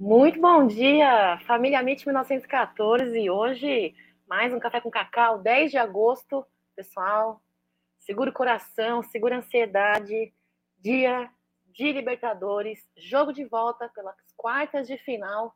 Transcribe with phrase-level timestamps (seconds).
[0.00, 3.28] Muito bom dia, família MIT 1914.
[3.28, 3.94] Hoje,
[4.26, 6.42] mais um Café com Cacau, 10 de agosto.
[6.74, 7.42] Pessoal,
[7.98, 10.32] segura o coração, segura a ansiedade.
[10.78, 11.30] Dia
[11.66, 15.54] de Libertadores, jogo de volta pelas quartas de final.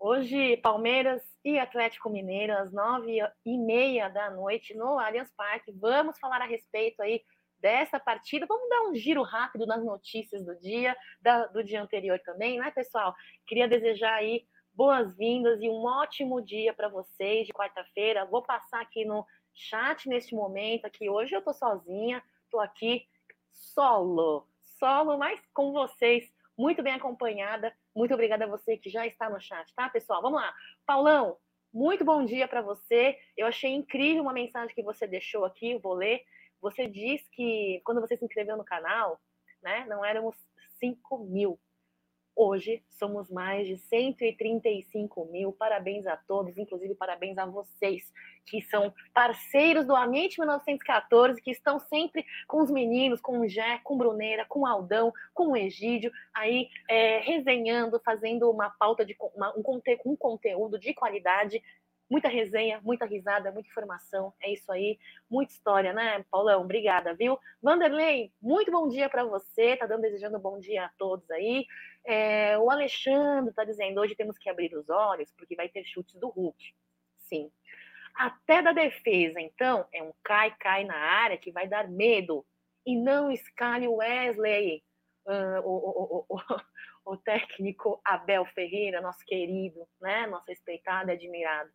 [0.00, 5.70] Hoje, Palmeiras e Atlético Mineiro, às nove e meia da noite, no Allianz Parque.
[5.70, 7.22] Vamos falar a respeito aí
[7.60, 8.46] dessa partida.
[8.46, 12.70] Vamos dar um giro rápido nas notícias do dia, da, do dia anterior também, né,
[12.70, 13.14] pessoal?
[13.46, 18.26] Queria desejar aí boas-vindas e um ótimo dia para vocês de quarta-feira.
[18.26, 23.06] Vou passar aqui no chat neste momento, aqui hoje eu tô sozinha, tô aqui
[23.50, 27.74] solo, solo, mas com vocês, muito bem acompanhada.
[27.94, 30.20] Muito obrigada a você que já está no chat, tá, pessoal?
[30.20, 30.54] Vamos lá.
[30.84, 31.38] Paulão,
[31.72, 33.18] muito bom dia para você.
[33.36, 36.22] Eu achei incrível uma mensagem que você deixou aqui, vou ler.
[36.60, 39.20] Você diz que quando você se inscreveu no canal,
[39.62, 40.36] né, não éramos
[40.78, 41.58] 5 mil.
[42.38, 45.52] Hoje somos mais de 135 mil.
[45.54, 48.12] Parabéns a todos, inclusive parabéns a vocês,
[48.44, 53.80] que são parceiros do Ambiente 1914, que estão sempre com os meninos, com o Jé,
[53.82, 59.16] com Bruneira, com o Aldão, com o Egídio, aí é, resenhando, fazendo uma pauta de
[59.34, 61.62] uma, um, conte, um conteúdo de qualidade
[62.08, 64.32] Muita resenha, muita risada, muita informação.
[64.40, 64.98] É isso aí.
[65.28, 66.62] Muita história, né, Paulão?
[66.62, 67.38] Obrigada, viu?
[67.60, 69.76] Vanderlei, muito bom dia para você.
[69.76, 71.66] Tá dando desejando bom dia a todos aí.
[72.04, 76.14] É, o Alexandre tá dizendo: hoje temos que abrir os olhos porque vai ter chutes
[76.14, 76.74] do Hulk.
[77.18, 77.50] Sim.
[78.14, 82.46] Até da defesa, então, é um cai-cai na área que vai dar medo.
[82.86, 84.82] E não escale o Wesley,
[85.26, 90.26] uh, o, o, o, o, técnico Abel Ferreira, nosso querido, né?
[90.28, 91.68] Nosso respeitado e admirado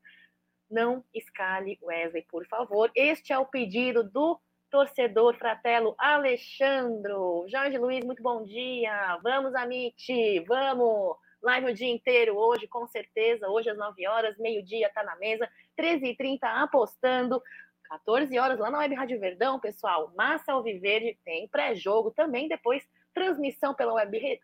[0.71, 2.89] não escale Wesley, por favor.
[2.95, 4.39] Este é o pedido do
[4.69, 7.45] torcedor fratelo Alexandro.
[7.49, 9.19] Jorge Luiz, muito bom dia.
[9.21, 11.17] Vamos, Amit, vamos.
[11.43, 13.49] Live o dia inteiro hoje, com certeza.
[13.49, 15.49] Hoje às 9 horas, meio-dia, tá na mesa.
[15.77, 17.41] 13h30 apostando.
[17.89, 20.13] 14 horas lá na Web Rádio Verdão, pessoal.
[20.15, 22.47] Massa Alviverde tem pré-jogo também.
[22.47, 24.39] Depois, transmissão pela Web,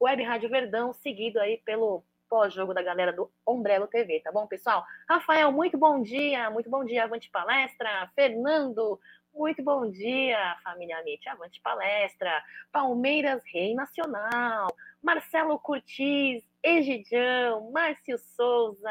[0.00, 4.84] Web Rádio Verdão, seguido aí pelo pós-jogo da galera do Ombrelo TV, tá bom, pessoal?
[5.08, 8.10] Rafael, muito bom dia, muito bom dia, Avante Palestra.
[8.14, 9.00] Fernando,
[9.34, 12.42] muito bom dia, família Amit, Avante Palestra.
[12.72, 14.68] Palmeiras Rei Nacional.
[15.02, 18.90] Marcelo Curtis, Egidião, Márcio Souza.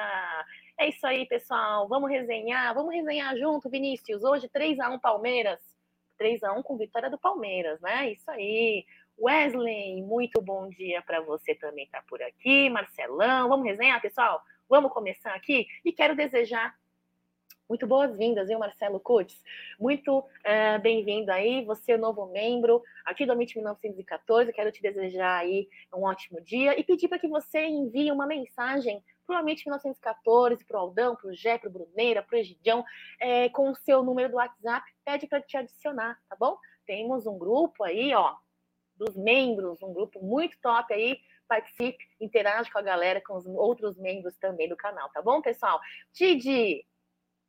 [0.78, 1.88] É isso aí, pessoal.
[1.88, 4.24] Vamos resenhar, vamos resenhar junto, Vinícius.
[4.24, 5.60] Hoje 3 a 1 Palmeiras.
[6.18, 8.12] 3 a 1 com vitória do Palmeiras, né?
[8.12, 8.86] Isso aí.
[9.18, 12.70] Wesley, muito bom dia para você também tá por aqui.
[12.70, 14.42] Marcelão, vamos resenhar, pessoal?
[14.68, 15.68] Vamos começar aqui?
[15.86, 16.76] E quero desejar
[17.68, 19.42] muito boas-vindas, viu, Marcelo Kutz?
[19.80, 24.54] Muito uh, bem-vindo aí, você novo membro aqui do Amit 1914.
[24.54, 29.04] Quero te desejar aí um ótimo dia e pedir para que você envie uma mensagem
[29.26, 32.40] para o Amit 1914, para o Aldão, para o Gé, para o Bruneira, para o
[32.40, 32.84] Egidião,
[33.20, 36.58] é, com o seu número do WhatsApp, pede para te adicionar, tá bom?
[36.86, 38.36] Temos um grupo aí, ó,
[38.96, 41.20] dos membros, um grupo muito top aí.
[41.48, 45.80] Participe, interage com a galera, com os outros membros também do canal, tá bom, pessoal?
[46.12, 46.84] Didi,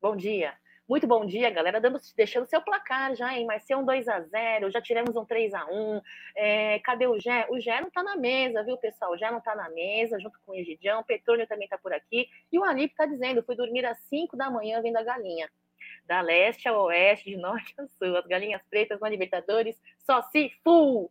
[0.00, 0.54] bom dia.
[0.88, 1.80] Muito bom dia, galera.
[1.80, 3.44] Dando, deixando seu placar já, hein?
[3.44, 6.00] Mas ser um 2x0, já tiramos um 3x1.
[6.36, 7.44] É, cadê o Gé?
[7.50, 9.12] O Gé não tá na mesa, viu, pessoal?
[9.12, 11.00] O Gé não tá na mesa, junto com o Egidião.
[11.00, 12.28] O Petrônio também tá por aqui.
[12.52, 15.50] E o Alip tá dizendo: fui dormir às 5 da manhã vendo a galinha
[16.06, 18.16] da leste ao oeste, de norte a sul.
[18.16, 21.10] As galinhas pretas na Libertadores, só se full.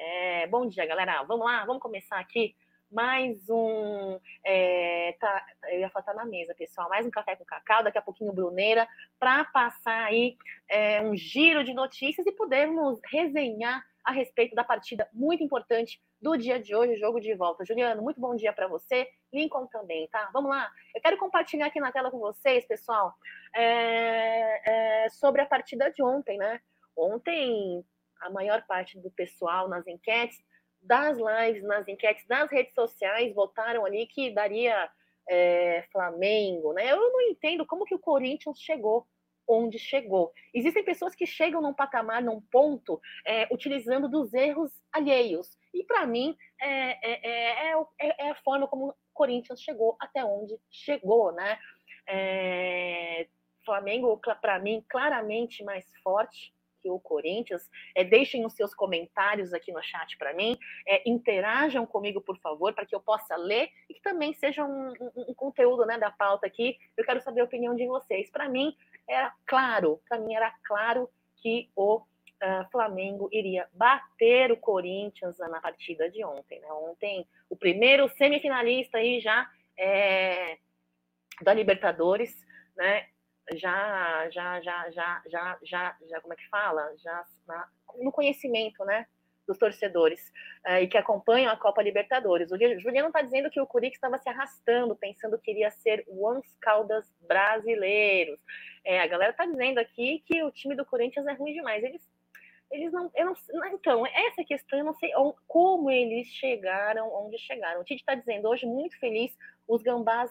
[0.00, 1.24] É, bom dia, galera.
[1.24, 2.54] Vamos lá, vamos começar aqui
[2.88, 4.16] mais um.
[4.44, 6.88] É, tá, eu ia falar tá na mesa, pessoal.
[6.88, 8.86] Mais um café com cacau, daqui a pouquinho Bruneira,
[9.18, 10.36] para passar aí
[10.68, 16.36] é, um giro de notícias e podermos resenhar a respeito da partida muito importante do
[16.36, 17.64] dia de hoje, jogo de volta.
[17.64, 19.08] Juliano, muito bom dia para você.
[19.32, 20.30] Lincoln também, tá?
[20.32, 20.70] Vamos lá.
[20.94, 23.12] Eu quero compartilhar aqui na tela com vocês, pessoal,
[23.52, 26.60] é, é, sobre a partida de ontem, né?
[26.96, 27.84] Ontem
[28.20, 30.38] a maior parte do pessoal nas enquetes,
[30.80, 34.90] das lives, nas enquetes, das redes sociais, votaram ali que daria
[35.28, 36.90] é, Flamengo, né?
[36.92, 39.06] Eu não entendo como que o Corinthians chegou
[39.48, 40.30] onde chegou.
[40.52, 45.56] Existem pessoas que chegam num patamar, num ponto, é, utilizando dos erros alheios.
[45.72, 51.32] E para mim é, é, é, a forma como o Corinthians chegou até onde chegou,
[51.32, 51.58] né?
[53.64, 57.68] Flamengo, para mim, claramente mais forte, que o Corinthians.
[57.94, 62.72] É, deixem os seus comentários aqui no chat para mim, é, interajam comigo, por favor,
[62.72, 66.10] para que eu possa ler e que também seja um, um, um, conteúdo né, da
[66.10, 66.78] pauta aqui.
[66.96, 68.30] Eu quero saber a opinião de vocês.
[68.30, 68.76] Para mim,
[69.08, 75.60] era claro, para mim era claro que o uh, Flamengo iria bater o Corinthians na
[75.60, 76.60] partida de ontem.
[76.60, 76.68] Né?
[76.72, 80.58] Ontem, o primeiro semifinalista aí já é,
[81.42, 82.34] da Libertadores,
[82.76, 83.06] né?
[83.54, 86.94] Já, já, já, já, já, já, já, como é que fala?
[86.98, 89.06] Já na, no conhecimento, né?
[89.48, 90.20] dos torcedores
[90.66, 92.52] uh, e que acompanham a Copa Libertadores.
[92.52, 96.40] O Juliano está dizendo que o Corinthians estava se arrastando, pensando que iria ser o
[96.60, 98.38] Caldas brasileiros.
[98.84, 101.82] É, a galera está dizendo aqui que o time do Corinthians é ruim demais.
[101.82, 102.06] Eles,
[102.70, 103.34] eles não, eu não,
[103.72, 105.10] então essa questão eu não sei
[105.46, 107.80] como eles chegaram onde chegaram.
[107.80, 109.34] O Tite está dizendo hoje muito feliz,
[109.66, 110.30] os Gambás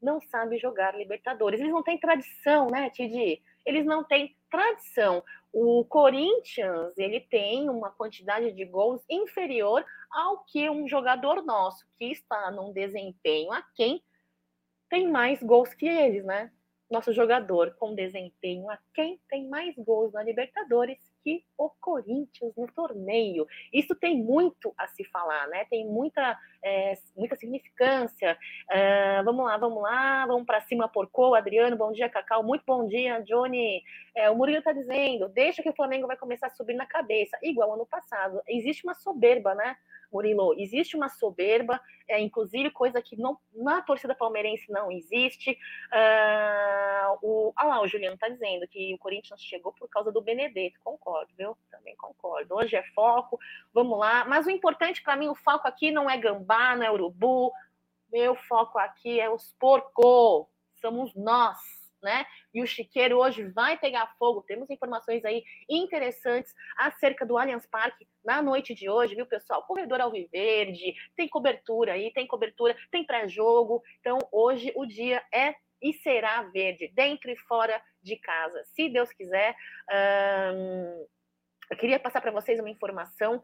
[0.00, 1.60] não sabem jogar Libertadores.
[1.60, 3.42] Eles não têm tradição, né, Tidi?
[3.66, 5.22] Eles não têm tradição.
[5.52, 12.06] O Corinthians ele tem uma quantidade de gols inferior ao que um jogador nosso que
[12.06, 14.02] está num desempenho a quem
[14.88, 16.50] tem mais gols que eles, né?
[16.90, 22.66] Nosso jogador com desempenho a quem tem mais gols na Libertadores que o Corinthians no
[22.72, 23.46] torneio.
[23.72, 25.64] Isso tem muito a se falar, né?
[25.66, 28.38] Tem muita, é, muita significância.
[28.70, 32.86] Uh, vamos lá, vamos lá, vamos para cima, Porco, Adriano, bom dia, Cacau, muito bom
[32.86, 33.82] dia, Johnny.
[34.14, 37.38] É, o Murilo está dizendo, deixa que o Flamengo vai começar a subir na cabeça,
[37.42, 38.40] igual ano passado.
[38.48, 39.76] Existe uma soberba, né?
[40.12, 45.50] Murilo, existe uma soberba, é, inclusive coisa que não, na torcida palmeirense não existe.
[45.50, 50.20] Uh, o, ah lá, o Juliano está dizendo que o Corinthians chegou por causa do
[50.20, 50.80] Benedetto.
[50.82, 51.56] Concordo, viu?
[51.70, 52.54] Também concordo.
[52.54, 53.38] Hoje é foco,
[53.72, 54.24] vamos lá.
[54.24, 57.52] Mas o importante para mim, o foco aqui não é gambá, não é urubu.
[58.10, 60.46] Meu foco aqui é os porcos.
[60.80, 62.24] Somos nós né?
[62.52, 64.42] E o chiqueiro hoje vai pegar fogo.
[64.42, 69.62] Temos informações aí interessantes acerca do Allianz Parque na noite de hoje, viu, pessoal?
[69.62, 73.82] Corredor Alviverde, tem cobertura aí, tem cobertura, tem pré-jogo.
[74.00, 78.64] Então, hoje o dia é e será verde, dentro e fora de casa.
[78.74, 79.54] Se Deus quiser,
[80.54, 81.06] hum,
[81.70, 83.42] eu queria passar para vocês uma informação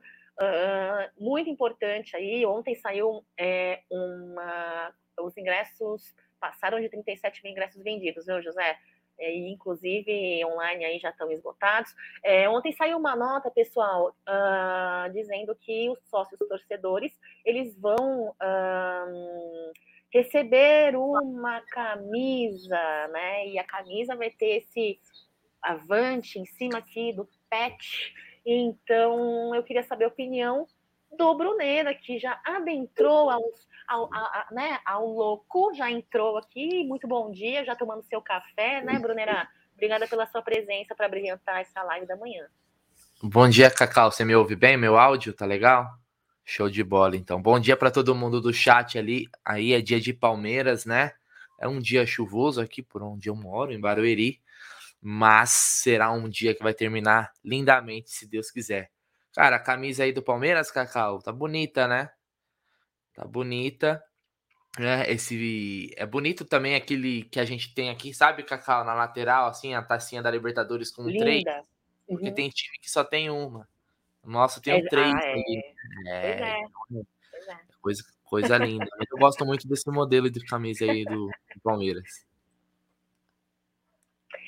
[1.16, 2.44] muito importante aí.
[2.44, 8.78] Ontem saiu é, uma, os ingressos passaram de 37 mil ingressos vendidos, viu, José?
[9.18, 11.94] É, e, inclusive online aí já estão esgotados.
[12.22, 19.72] É, ontem saiu uma nota, pessoal, uh, dizendo que os sócios torcedores eles vão uh,
[20.12, 23.48] receber uma camisa, né?
[23.48, 25.00] E a camisa vai ter esse
[25.62, 28.14] avante em cima aqui do pet.
[28.44, 30.66] Então, eu queria saber a opinião
[31.16, 36.84] do Brunera, que já adentrou aos ao, a, a, né, ao louco, já entrou aqui.
[36.84, 39.48] Muito bom dia, já tomando seu café, né, Brunera?
[39.74, 42.46] Obrigada pela sua presença para brilhantar essa live da manhã.
[43.22, 44.10] Bom dia, Cacau.
[44.10, 44.76] Você me ouve bem?
[44.76, 45.88] Meu áudio tá legal?
[46.44, 47.40] Show de bola, então.
[47.40, 49.28] Bom dia para todo mundo do chat ali.
[49.44, 51.12] Aí é dia de Palmeiras, né?
[51.58, 54.40] É um dia chuvoso aqui por onde eu moro, em Barueri,
[55.00, 58.90] mas será um dia que vai terminar lindamente, se Deus quiser.
[59.34, 62.10] Cara, a camisa aí do Palmeiras, Cacau, tá bonita, né?
[63.14, 64.02] Tá bonita.
[64.78, 69.46] É, esse é bonito também aquele que a gente tem aqui, sabe, Cacau, na lateral,
[69.48, 71.24] assim, a tacinha da Libertadores com Linda.
[71.24, 71.44] três.
[71.44, 72.16] Uhum.
[72.16, 73.68] Porque tem time que só tem uma.
[74.22, 75.14] Nossa, tem um três.
[75.14, 75.34] Ah, é.
[76.06, 76.62] É, é.
[76.62, 76.66] é.
[77.80, 78.86] Coisa, coisa linda.
[79.10, 82.24] Eu gosto muito desse modelo de camisa aí do, do Palmeiras.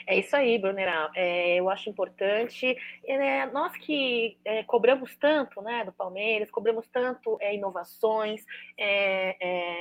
[0.07, 1.11] É isso aí, Brunerá.
[1.17, 2.77] É, eu acho importante.
[3.05, 8.45] É, nós que é, cobramos tanto né, do Palmeiras, cobramos tanto é, inovações,
[8.79, 9.37] é,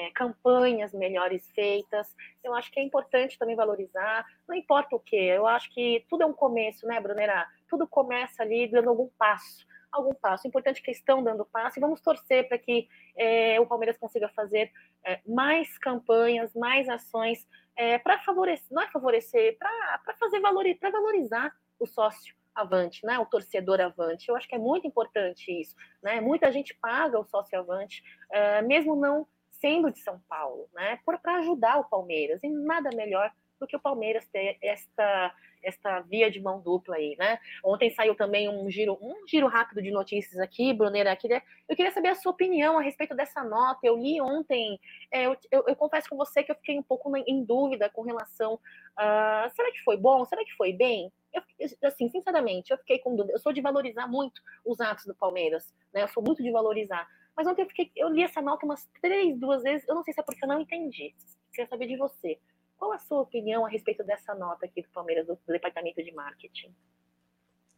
[0.08, 2.08] é, campanhas melhores feitas.
[2.44, 4.26] Eu acho que é importante também valorizar.
[4.48, 7.48] Não importa o que, eu acho que tudo é um começo, né, Brunerá?
[7.70, 9.66] Tudo começa ali dando algum passo
[9.96, 10.48] algum passo.
[10.48, 12.88] Importante que estão dando passo e vamos torcer para que
[13.18, 14.72] é, o Palmeiras consiga fazer
[15.04, 20.92] é, mais campanhas, mais ações é, para favorecer, não é favorecer, para fazer valor, para
[20.92, 23.20] valorizar o sócio avante, né?
[23.20, 24.30] O torcedor avante.
[24.30, 26.22] Eu acho que é muito importante isso, né?
[26.22, 31.00] Muita gente paga o sócio avante, é, mesmo não sendo de São Paulo, né?
[31.06, 32.42] Para ajudar o Palmeiras.
[32.44, 35.34] E nada melhor do que o Palmeiras ter esta
[35.66, 37.40] esta via de mão dupla aí, né?
[37.64, 41.16] Ontem saiu também um giro, um giro rápido de notícias aqui, Brunera.
[41.16, 43.80] Queria, eu queria saber a sua opinião a respeito dessa nota.
[43.84, 44.80] Eu li ontem,
[45.12, 48.04] é, eu, eu, eu, confesso com você que eu fiquei um pouco em dúvida com
[48.04, 48.54] relação.
[48.54, 50.24] Uh, será que foi bom?
[50.26, 51.12] Será que foi bem?
[51.34, 51.42] Eu,
[51.84, 53.34] assim, sinceramente, eu fiquei com dúvida.
[53.34, 56.04] Eu sou de valorizar muito os atos do Palmeiras, né?
[56.04, 57.08] Eu sou muito de valorizar.
[57.36, 59.86] Mas ontem eu fiquei, eu li essa nota umas três, duas vezes.
[59.88, 61.14] Eu não sei se é porque eu não entendi.
[61.52, 62.40] Queria saber de você.
[62.78, 66.74] Qual a sua opinião a respeito dessa nota aqui do Palmeiras, do departamento de marketing?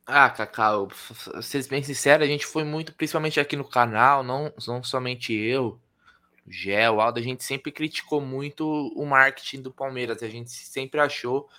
[0.05, 0.89] Ah, Cacau,
[1.41, 5.79] ser bem sincero, a gente foi muito, principalmente aqui no canal, não, não somente eu,
[6.47, 10.23] o Gé, o Aldo, a gente sempre criticou muito o marketing do Palmeiras.
[10.23, 11.49] A gente sempre achou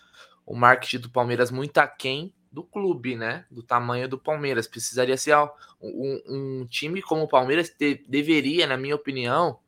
[0.47, 3.45] o marketing do Palmeiras muito aquém do clube, né?
[3.51, 4.67] Do tamanho do Palmeiras.
[4.67, 5.37] Precisaria ser
[5.79, 9.61] um, um time como o Palmeiras te, deveria, na minha opinião,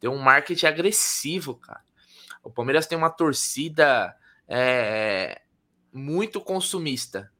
[0.00, 1.83] ter um marketing agressivo, cara.
[2.44, 4.14] O Palmeiras tem uma torcida
[4.46, 5.40] é,
[5.92, 7.32] muito consumista.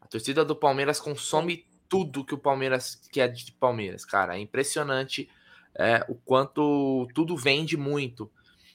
[0.00, 4.36] A torcida do Palmeiras consome tudo que o Palmeiras quer de Palmeiras, cara.
[4.36, 5.28] É impressionante
[5.74, 8.30] é, o quanto tudo vende muito.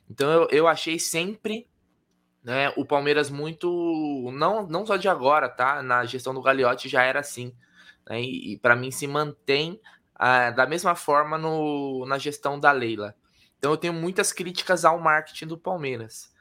[0.10, 1.68] Então eu, eu achei sempre
[2.44, 4.30] né, o Palmeiras muito.
[4.34, 5.82] Não, não só de agora, tá?
[5.82, 7.54] Na gestão do Gagliotti já era assim.
[8.08, 9.80] Né, e, e para mim se mantém
[10.15, 13.15] ah, da mesma forma no, na gestão da Leila.
[13.57, 16.33] Então eu tenho muitas críticas ao marketing do Palmeiras.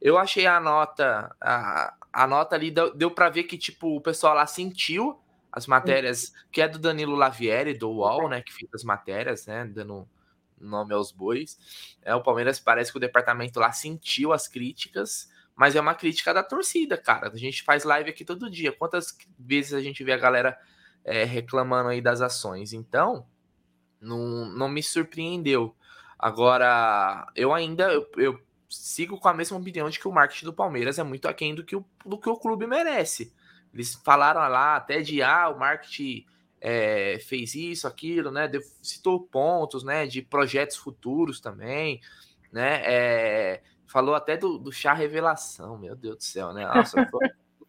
[0.00, 4.00] Eu achei a nota, a, a nota ali deu, deu para ver que tipo o
[4.00, 5.20] pessoal lá sentiu
[5.52, 9.64] as matérias, que é do Danilo Lavieri, do UOL, né, que fica as matérias, né,
[9.64, 10.08] dando
[10.60, 11.58] nome aos bois.
[12.02, 16.32] É, o Palmeiras parece que o departamento lá sentiu as críticas, mas é uma crítica
[16.32, 17.30] da torcida, cara.
[17.32, 18.72] A gente faz live aqui todo dia.
[18.72, 20.58] Quantas vezes a gente vê a galera
[21.04, 22.72] é, reclamando aí das ações?
[22.72, 23.26] Então,
[24.00, 25.74] não, não me surpreendeu.
[26.22, 30.52] Agora, eu ainda eu, eu sigo com a mesma opinião de que o marketing do
[30.52, 33.32] Palmeiras é muito aquém do que o, do que o clube merece.
[33.72, 36.26] Eles falaram lá até de ah, o marketing
[36.60, 38.50] é, fez isso, aquilo, né?
[38.82, 40.06] Citou pontos, né?
[40.06, 42.02] De projetos futuros também,
[42.52, 42.82] né?
[42.84, 46.66] É, falou até do, do, chá revelação, meu Deus do céu, né?
[46.66, 47.08] Nossa,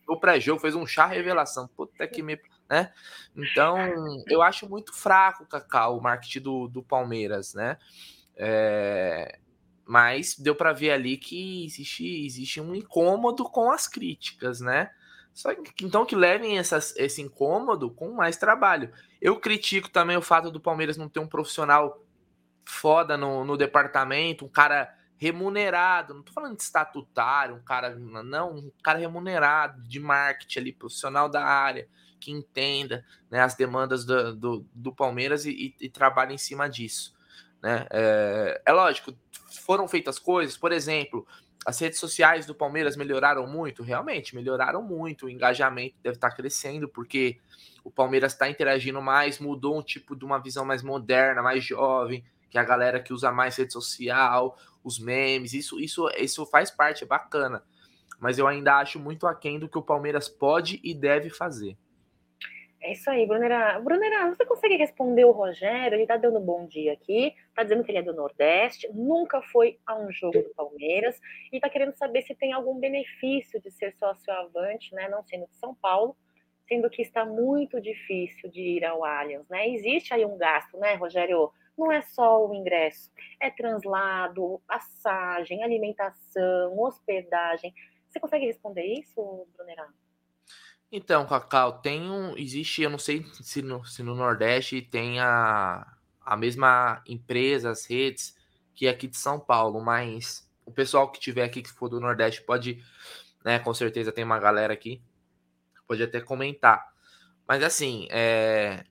[0.09, 2.37] o pré-jogo fez um chá revelação, puta que me.
[2.69, 2.91] Né?
[3.33, 3.77] Então,
[4.27, 7.77] eu acho muito fraco, Cacau, o marketing do, do Palmeiras, né?
[8.43, 9.37] É,
[9.85, 14.89] mas deu para ver ali que existe, existe um incômodo com as críticas, né?
[15.31, 18.91] Só que, então que levem essas, esse incômodo com mais trabalho.
[19.21, 22.03] Eu critico também o fato do Palmeiras não ter um profissional
[22.65, 28.55] foda no, no departamento, um cara remunerado, não tô falando de estatutário, um cara, não,
[28.55, 31.87] um cara remunerado de marketing ali, profissional da área,
[32.19, 36.67] que entenda né, as demandas do, do, do Palmeiras e, e, e trabalhe em cima
[36.67, 37.13] disso.
[37.61, 37.85] Né?
[37.91, 39.13] É, é lógico,
[39.61, 41.25] foram feitas coisas, por exemplo,
[41.65, 43.83] as redes sociais do Palmeiras melhoraram muito?
[43.83, 45.27] Realmente, melhoraram muito.
[45.27, 47.37] O engajamento deve estar crescendo, porque
[47.83, 52.23] o Palmeiras está interagindo mais, mudou um tipo de uma visão mais moderna, mais jovem,
[52.49, 56.71] que é a galera que usa mais rede social, os memes, isso, isso, isso faz
[56.71, 57.63] parte, é bacana.
[58.19, 61.77] Mas eu ainda acho muito aquém do que o Palmeiras pode e deve fazer.
[62.83, 63.79] É isso aí, Brunera.
[63.79, 65.95] Brunera, você consegue responder o Rogério?
[65.95, 69.79] Ele tá dando bom dia aqui, tá dizendo que ele é do Nordeste, nunca foi
[69.85, 71.19] a um jogo do Palmeiras
[71.53, 75.07] e tá querendo saber se tem algum benefício de ser sócio avante, né?
[75.09, 76.17] Não sendo de São Paulo,
[76.67, 79.69] sendo que está muito difícil de ir ao Allianz, né?
[79.69, 81.51] Existe aí um gasto, né, Rogério?
[81.77, 87.73] Não é só o ingresso, é translado, passagem, alimentação, hospedagem.
[88.09, 89.87] Você consegue responder isso, Brunera?
[90.91, 92.37] Então, Cacau, tem um.
[92.37, 95.87] Existe, eu não sei se no, se no Nordeste tem a,
[96.21, 98.35] a mesma empresa, as redes,
[98.75, 102.01] que é aqui de São Paulo, mas o pessoal que tiver aqui, que for do
[102.01, 102.83] Nordeste, pode,
[103.43, 103.57] né?
[103.59, 105.01] Com certeza tem uma galera aqui,
[105.87, 106.91] pode até comentar.
[107.47, 108.83] Mas assim, é,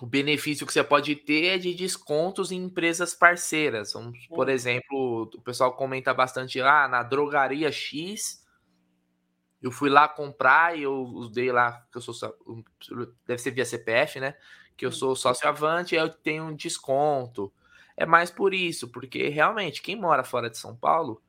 [0.00, 3.92] o benefício que você pode ter é de descontos em empresas parceiras.
[3.94, 8.39] Vamos, por exemplo, o pessoal comenta bastante lá ah, na drogaria X
[9.62, 12.14] eu fui lá comprar e eu usei lá, que eu sou
[13.26, 14.34] deve ser via CPF, né?
[14.76, 17.52] Que eu sou sócio avante e eu tenho um desconto.
[17.96, 21.22] É mais por isso, porque realmente quem mora fora de São Paulo,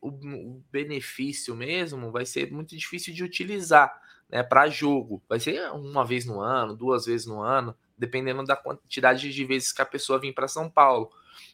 [0.00, 5.20] o benefício mesmo vai ser muito difícil de utilizar, né, para jogo.
[5.28, 9.72] Vai ser uma vez no ano, duas vezes no ano, dependendo da quantidade de vezes
[9.72, 11.10] que a pessoa vir para São Paulo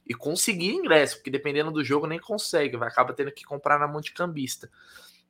[0.07, 3.89] e conseguir ingresso, porque dependendo do jogo nem consegue, vai acaba tendo que comprar na
[3.89, 4.71] Monte Cambista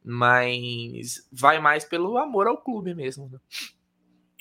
[0.07, 3.29] mas vai mais pelo amor ao clube mesmo.
[3.29, 3.39] Né?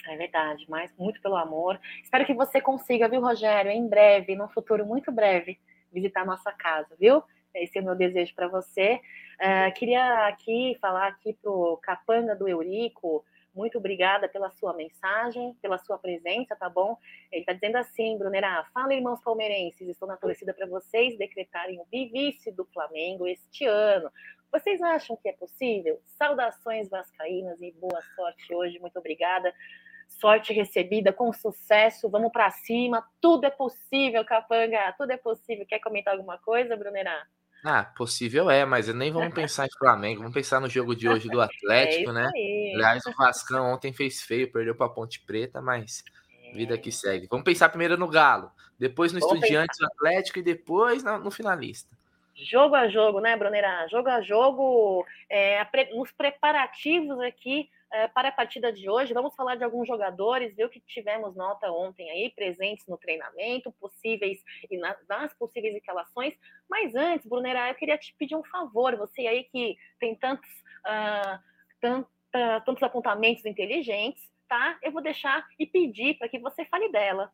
[0.08, 1.80] É verdade, mas muito pelo amor.
[2.04, 5.60] Espero que você consiga, viu, Rogério, em breve, num futuro muito breve,
[5.92, 7.24] visitar a nossa casa, viu?
[7.56, 9.02] Esse é o meu desejo para você.
[9.42, 15.78] Uh, queria aqui falar aqui pro Capanga do Eurico, muito obrigada pela sua mensagem, pela
[15.78, 16.98] sua presença, tá bom?
[17.32, 21.86] Ele está dizendo assim, Brunera, fala irmãos palmeirenses, estou na torcida para vocês decretarem o
[21.86, 24.12] bivice do Flamengo este ano.
[24.52, 26.02] Vocês acham que é possível?
[26.18, 28.80] Saudações vascaínas e boa sorte hoje.
[28.80, 29.54] Muito obrigada.
[30.08, 32.10] Sorte recebida com sucesso.
[32.10, 33.06] Vamos para cima.
[33.20, 34.94] Tudo é possível, Capanga.
[34.98, 35.66] Tudo é possível.
[35.66, 37.26] Quer comentar alguma coisa, Brunerá?
[37.64, 41.28] Ah, possível é, mas nem vamos pensar em Flamengo, vamos pensar no jogo de hoje
[41.28, 42.32] do é Atlético, é né?
[42.34, 42.72] Aí.
[42.76, 46.04] Aliás, o Vascão ontem fez feio, perdeu para Ponte Preta, mas
[46.44, 46.52] é.
[46.54, 47.28] vida que segue.
[47.28, 51.32] Vamos pensar primeiro no Galo, depois no vamos Estudiantes, no Atlético e depois no, no
[51.32, 51.90] finalista
[52.36, 53.88] jogo a jogo, né, Brunera?
[53.88, 59.14] Jogo a jogo, é, nos preparativos aqui uh, para a partida de hoje.
[59.14, 64.44] Vamos falar de alguns jogadores, viu que tivemos nota ontem aí, presentes no treinamento, possíveis
[64.70, 66.34] e na, nas possíveis escalações.
[66.70, 70.50] Mas antes, Brunera, eu queria te pedir um favor, você aí que tem tantos,
[70.86, 72.06] uh,
[72.66, 74.78] tantos apontamentos inteligentes, tá?
[74.84, 77.32] Eu vou deixar e pedir para que você fale dela.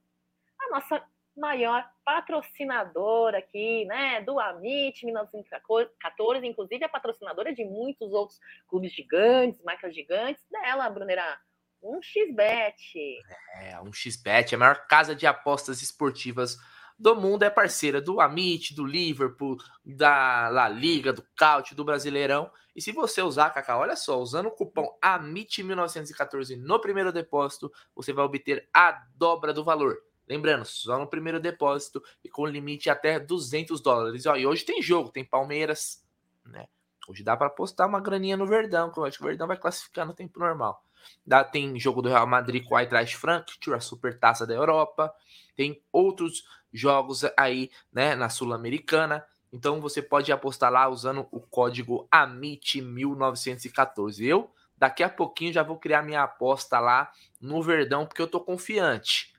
[0.60, 1.04] A nossa
[1.42, 9.62] maior patrocinadora aqui, né, do Amit 1914, inclusive a patrocinadora de muitos outros clubes gigantes,
[9.64, 11.40] marcas gigantes, dela, Brunera,
[11.82, 13.20] um xbet.
[13.56, 16.58] É, um xbet, a maior casa de apostas esportivas
[16.98, 22.52] do mundo, é parceira do Amit, do Liverpool, da La Liga, do Caut, do Brasileirão.
[22.76, 28.14] E se você usar, Cacá, olha só, usando o cupom AMIT1914 no primeiro depósito, você
[28.14, 29.98] vai obter a dobra do valor.
[30.28, 34.26] Lembrando, só no primeiro depósito e com limite até 200 dólares.
[34.26, 36.06] E hoje tem jogo, tem Palmeiras,
[36.46, 36.68] né?
[37.08, 39.58] Hoje dá para apostar uma graninha no Verdão, que eu acho que o Verdão vai
[39.58, 40.84] classificar no tempo normal.
[41.26, 45.12] Dá, tem jogo do Real Madrid com o Eintracht Frankfurt, a Supertaça da Europa.
[45.56, 49.26] Tem outros jogos aí, né, na Sul-Americana.
[49.52, 54.24] Então você pode apostar lá usando o código AMIT1914.
[54.24, 58.40] Eu daqui a pouquinho já vou criar minha aposta lá no Verdão, porque eu tô
[58.40, 59.31] confiante.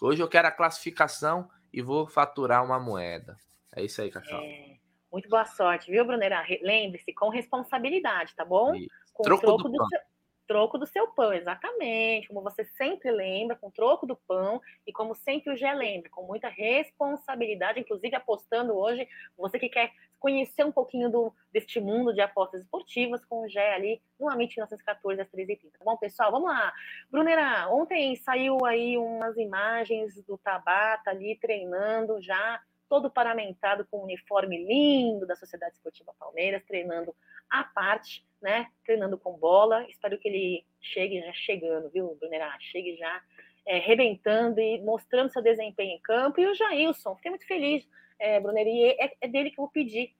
[0.00, 3.36] Hoje eu quero a classificação e vou faturar uma moeda.
[3.74, 4.40] É isso aí, Cacau.
[4.40, 4.76] É,
[5.12, 6.44] muito boa sorte, viu, Brunera?
[6.62, 8.72] Lembre-se, com responsabilidade, tá bom?
[9.12, 10.00] Com troco, troco do, do seu,
[10.48, 12.28] troco do seu pão, exatamente.
[12.28, 14.60] Como você sempre lembra, com troco do pão.
[14.86, 19.92] E como sempre o Gé lembra, com muita responsabilidade, inclusive apostando hoje, você que quer
[20.18, 24.56] conhecer um pouquinho do, deste mundo de apostas esportivas com o Gé ali no Amit
[24.56, 25.70] 1914 às 13h30.
[25.78, 26.32] Tá bom, pessoal?
[26.32, 26.72] Vamos lá.
[27.10, 34.04] Brunera, ontem saiu aí umas imagens do Tabata ali treinando já, todo paramentado com um
[34.04, 37.14] uniforme lindo da Sociedade Esportiva Palmeiras, treinando
[37.50, 38.68] à parte, né?
[38.84, 39.84] Treinando com bola.
[39.88, 42.56] Espero que ele chegue já chegando, viu, Brunera?
[42.60, 43.22] Chegue já
[43.66, 46.40] é, rebentando e mostrando seu desempenho em campo.
[46.40, 47.86] E o Jailson, fiquei muito feliz
[48.18, 50.14] é, Bruneri, é, é, dele que eu vou pedir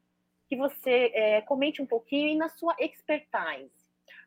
[0.48, 3.70] que você é, comente um pouquinho e na sua expertise,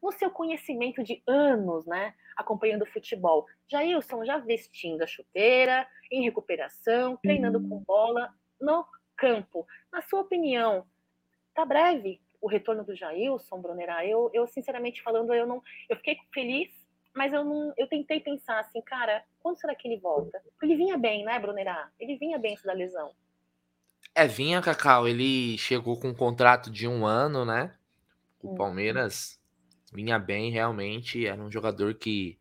[0.02, 3.46] no seu conhecimento de anos, né, acompanhando o futebol.
[3.70, 9.65] Jailson já vestindo a chuteira, em recuperação, treinando com bola no campo.
[9.91, 10.86] Na sua opinião,
[11.54, 14.06] tá breve o retorno do Jailson, Brunera?
[14.06, 16.70] Eu, eu sinceramente falando, eu não, eu fiquei feliz,
[17.13, 20.41] mas eu não, eu tentei pensar assim, cara, quando será que ele volta?
[20.62, 21.91] Ele vinha bem, né, Brunera?
[22.00, 23.13] Ele vinha bem da lesão.
[24.13, 27.76] É, vinha, Cacau, ele chegou com um contrato de um ano, né?
[28.41, 28.56] O uhum.
[28.56, 29.39] Palmeiras
[29.91, 31.25] vinha bem, realmente.
[31.25, 32.39] Era um jogador que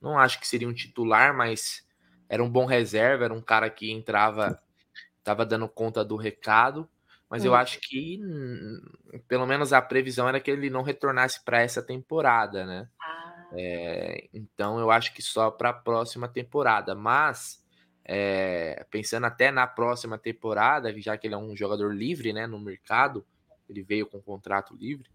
[0.00, 1.86] não acho que seria um titular, mas
[2.28, 4.60] era um bom reserva, era um cara que entrava,
[5.18, 6.88] estava dando conta do recado.
[7.28, 7.58] Mas eu uhum.
[7.58, 8.20] acho que,
[9.26, 12.88] pelo menos a previsão era que ele não retornasse para essa temporada, né?
[13.00, 13.48] Ah.
[13.54, 16.94] É, então eu acho que só para a próxima temporada.
[16.94, 17.62] Mas
[18.04, 22.58] é, pensando até na próxima temporada, já que ele é um jogador livre né, no
[22.58, 23.24] mercado,
[23.68, 25.08] ele veio com contrato livre,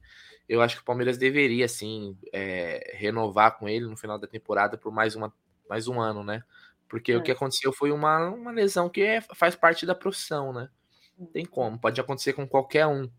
[0.47, 4.77] eu acho que o Palmeiras deveria sim é, renovar com ele no final da temporada
[4.77, 5.33] por mais, uma,
[5.69, 6.43] mais um ano, né?
[6.87, 7.17] Porque é.
[7.17, 10.69] o que aconteceu foi uma, uma lesão que é, faz parte da profissão, né?
[11.17, 13.09] Não tem como, pode acontecer com qualquer um.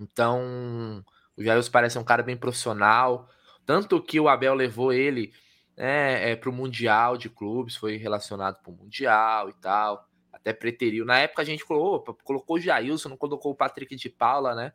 [0.00, 1.04] Então,
[1.36, 3.28] o Jair parece um cara bem profissional,
[3.64, 5.32] tanto que o Abel levou ele
[5.76, 10.08] né, é, para o Mundial de Clubes, foi relacionado para o Mundial e tal.
[10.32, 11.04] Até preteriu.
[11.04, 14.72] Na época a gente colocou, colocou o Jailson, não colocou o Patrick de Paula, né?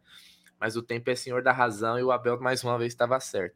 [0.59, 3.55] Mas o tempo é senhor da razão e o Abel mais uma vez estava certo.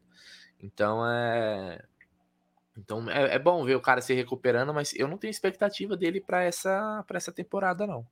[0.62, 1.82] Então é.
[2.76, 6.20] Então é, é, bom ver o cara se recuperando, mas eu não tenho expectativa dele
[6.20, 8.06] para essa, essa temporada, não.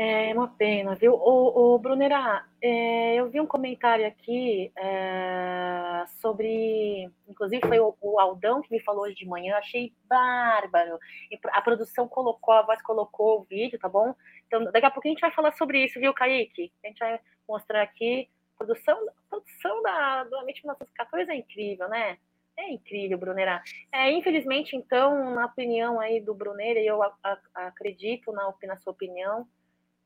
[0.00, 1.12] É uma pena, viu?
[1.14, 8.20] O, o Brunera, é, eu vi um comentário aqui é, sobre, inclusive foi o, o,
[8.20, 10.98] Aldão que me falou hoje de manhã, achei bárbaro.
[11.46, 14.14] A produção colocou, a voz colocou o vídeo, tá bom?
[14.46, 16.72] Então, daqui a pouco a gente vai falar sobre isso, viu, Kaique?
[16.84, 17.18] A gente vai
[17.48, 18.28] mostrar aqui.
[18.56, 18.98] Produção,
[19.30, 22.18] produção da, do Amit 1914 é incrível, né?
[22.56, 23.62] É incrível, Brunera.
[23.92, 28.92] É, infelizmente, então, na opinião aí do Brunera, eu a, a, acredito na, na sua
[28.92, 29.46] opinião,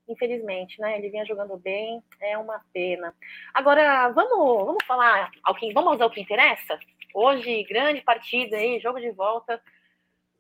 [0.07, 0.99] infelizmente, né?
[0.99, 3.15] Ele vinha jogando bem, é uma pena.
[3.55, 6.79] Agora, vamos, vamos falar ao que, vamos ao que interessa?
[7.15, 9.59] Hoje, grande partida aí, jogo de volta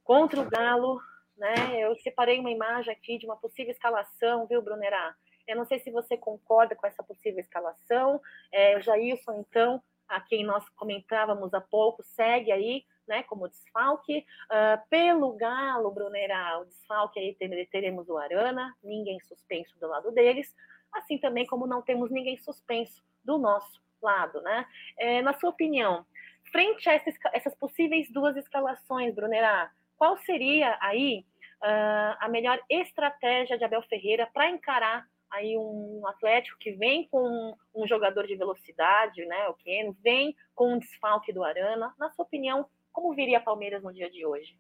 [0.04, 1.00] contra o Galo,
[1.36, 1.54] né?
[1.78, 5.14] Eu separei uma imagem aqui de uma possível escalação, viu, Brunerá?
[5.46, 8.20] Eu não sei se você concorda com essa possível escalação.
[8.50, 14.24] É, o Jailson, então, a quem nós comentávamos há pouco, segue aí né, como desfalque.
[14.44, 17.36] Uh, pelo Galo, Brunerá, o desfalque aí
[17.70, 20.54] teremos o Arana, ninguém suspenso do lado deles,
[20.92, 24.66] assim também como não temos ninguém suspenso do nosso lado, né?
[24.98, 26.04] É, na sua opinião,
[26.50, 31.24] frente a essas, essas possíveis duas escalações, Brunerá, qual seria aí
[31.62, 37.56] uh, a melhor estratégia de Abel Ferreira para encarar aí um Atlético que vem com
[37.74, 41.94] um jogador de velocidade, né, o Keno, vem com um desfalque do Arana.
[41.98, 44.56] Na sua opinião, como viria Palmeiras no dia de hoje?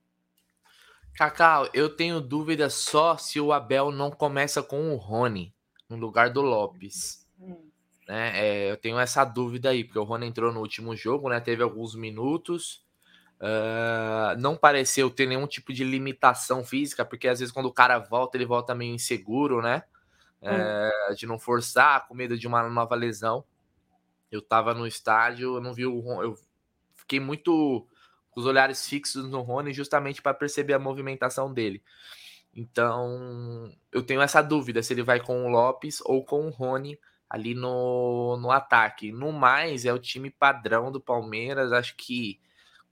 [1.14, 5.54] Cacau, eu tenho dúvida só se o Abel não começa com o Rony
[5.88, 7.28] no lugar do Lopes.
[7.38, 7.70] Hum.
[8.08, 8.32] Né?
[8.34, 11.38] É, eu tenho essa dúvida aí, porque o Rony entrou no último jogo, né?
[11.38, 12.82] Teve alguns minutos.
[13.38, 17.98] Uh, não pareceu ter nenhum tipo de limitação física, porque às vezes quando o cara
[17.98, 19.82] volta, ele volta meio inseguro, né?
[20.42, 23.44] É, de não forçar, com medo de uma nova lesão.
[24.30, 26.38] Eu tava no estádio, eu não vi o Rony, eu
[26.96, 27.86] fiquei muito
[28.30, 31.82] com os olhares fixos no Rony justamente para perceber a movimentação dele.
[32.54, 36.98] Então, eu tenho essa dúvida se ele vai com o Lopes ou com o Rony
[37.28, 39.10] ali no, no ataque.
[39.10, 41.72] No mais, é o time padrão do Palmeiras.
[41.72, 42.38] Acho que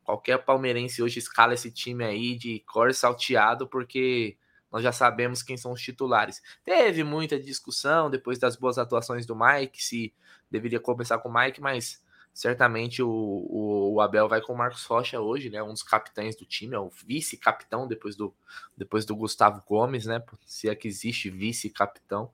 [0.03, 4.39] qualquer palmeirense hoje escala esse time aí de cor salteado, porque
[4.71, 6.43] nós já sabemos quem são os titulares.
[6.65, 10.15] Teve muita discussão depois das boas atuações do Mike, se
[10.51, 12.03] deveria começar com o Mike, mas
[12.33, 15.63] certamente o, o, o, Abel vai com o Marcos Rocha hoje, né?
[15.63, 18.35] Um dos capitães do time, é o vice-capitão depois do,
[18.77, 20.23] depois do Gustavo Gomes, né?
[20.47, 22.31] Se é que existe vice-capitão.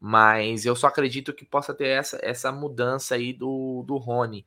[0.00, 4.44] Mas eu só acredito que possa ter essa, essa mudança aí do, do Rony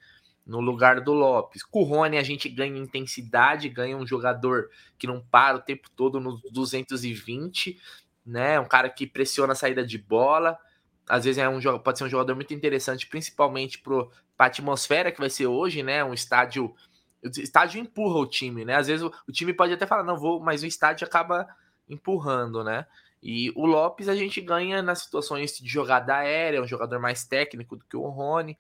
[0.47, 1.61] no lugar do Lopes.
[1.61, 5.89] Com o Rony a gente ganha intensidade, ganha um jogador que não para o tempo
[5.95, 7.77] todo nos 220,
[8.25, 8.57] né?
[8.59, 10.57] Um cara que pressiona a saída de bola.
[11.07, 14.07] Às vezes é um pode ser um jogador muito interessante, principalmente para
[14.39, 16.03] a atmosfera que vai ser hoje, né?
[16.03, 16.73] Um estádio
[17.23, 18.75] o estádio empurra o time, né?
[18.75, 21.47] Às vezes o, o time pode até falar não vou, mas o estádio acaba
[21.89, 22.85] empurrando, né?
[23.21, 27.75] E o Lopes a gente ganha nas situações de jogada aérea, um jogador mais técnico
[27.75, 28.57] do que o Rony.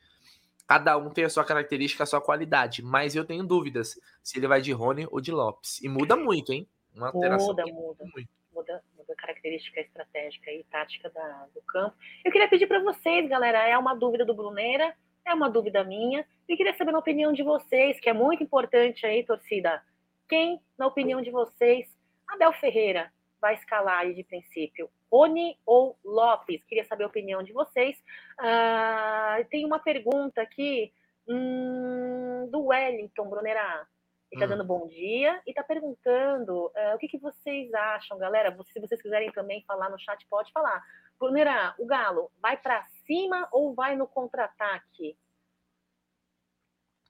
[0.67, 4.47] Cada um tem a sua característica, a sua qualidade, mas eu tenho dúvidas se ele
[4.47, 5.81] vai de Rony ou de Lopes.
[5.81, 6.67] E muda muito, hein?
[6.93, 8.03] Uma alteração muda, muda.
[8.13, 8.29] Muito.
[8.53, 11.95] Muda, muda a característica estratégica e tática da, do campo.
[12.25, 14.93] Eu queria pedir para vocês, galera, é uma dúvida do Bruneira,
[15.25, 19.05] é uma dúvida minha, e queria saber a opinião de vocês, que é muito importante
[19.05, 19.81] aí, torcida.
[20.27, 21.87] Quem, na opinião de vocês,
[22.27, 24.89] Abel Ferreira vai escalar aí de princípio?
[25.11, 26.63] Rony ou Lopes?
[26.65, 27.97] Queria saber a opinião de vocês.
[28.39, 30.93] Uh, tem uma pergunta aqui
[31.27, 33.87] hum, do Wellington Brunera.
[34.29, 34.57] Ele está hum.
[34.57, 38.55] dando bom dia e está perguntando uh, o que, que, vocês acham, galera.
[38.65, 40.83] Se vocês quiserem também falar no chat, pode falar.
[41.19, 45.17] Brunera, o Galo vai para cima ou vai no contra-ataque?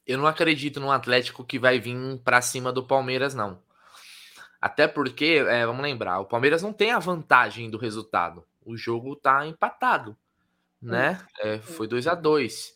[0.06, 3.62] Eu não acredito num Atlético que vai vir para cima do Palmeiras, não.
[4.60, 8.44] Até porque, é, vamos lembrar, o Palmeiras não tem a vantagem do resultado.
[8.66, 10.18] O jogo tá empatado,
[10.82, 11.24] né?
[11.40, 12.76] É, foi 2 a 2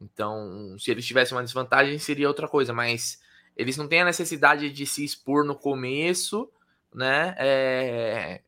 [0.00, 3.20] Então, se eles tivessem uma desvantagem, seria outra coisa, mas
[3.56, 6.50] eles não têm a necessidade de se expor no começo,
[6.94, 7.34] né?
[7.38, 8.42] É,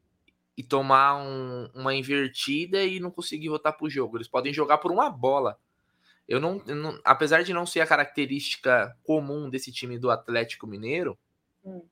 [0.56, 4.18] e tomar um, uma invertida e não conseguir voltar pro jogo.
[4.18, 5.58] Eles podem jogar por uma bola.
[6.28, 10.66] Eu não, eu não apesar de não ser a característica comum desse time do Atlético
[10.66, 11.18] Mineiro,
[11.64, 11.82] hum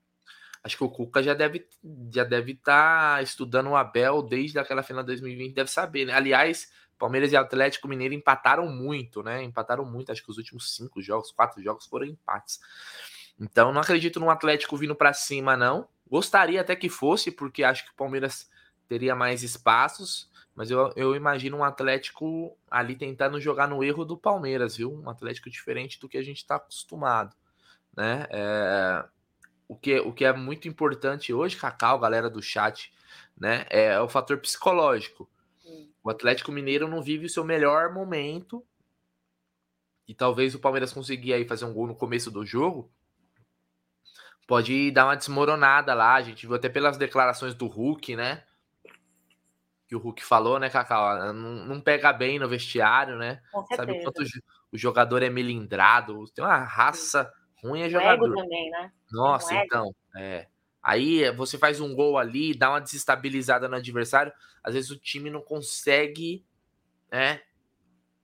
[0.64, 1.68] Acho que o Cuca já deve
[2.11, 6.14] já deve estar tá estudando o Abel desde aquela final de 2020, deve saber, né?
[6.14, 9.42] Aliás, Palmeiras e Atlético Mineiro empataram muito, né?
[9.42, 12.61] Empataram muito, acho que os últimos cinco jogos, quatro jogos foram empates.
[13.38, 15.87] Então, não acredito no Atlético vindo para cima, não.
[16.09, 18.48] Gostaria até que fosse, porque acho que o Palmeiras
[18.88, 24.16] teria mais espaços, mas eu, eu imagino um Atlético ali tentando jogar no erro do
[24.16, 24.92] Palmeiras, viu?
[24.92, 27.35] Um Atlético diferente do que a gente está acostumado,
[27.96, 28.27] né?
[28.31, 29.05] É,
[29.68, 32.92] o que, o que é muito importante hoje, Cacau, galera do chat,
[33.37, 35.29] né, é o fator psicológico.
[36.05, 38.62] O Atlético Mineiro não vive o seu melhor momento.
[40.07, 42.92] E talvez o Palmeiras conseguir aí fazer um gol no começo do jogo.
[44.46, 46.14] Pode dar uma desmoronada lá.
[46.14, 48.44] A gente viu até pelas declarações do Hulk, né?
[49.88, 51.07] Que o Hulk falou, né, Cacau?
[51.07, 53.40] Ah, não, não pega bem no vestiário, né?
[53.74, 54.22] Sabe quanto
[54.70, 56.27] o jogador é melindrado.
[56.35, 57.33] Tem uma raça
[57.64, 58.35] ruim é jogador.
[58.35, 58.92] também, né?
[59.11, 59.94] Nossa, então.
[60.16, 60.46] É.
[60.83, 64.33] Aí você faz um gol ali, dá uma desestabilizada no adversário.
[64.62, 66.44] Às vezes o time não consegue
[67.11, 67.40] né,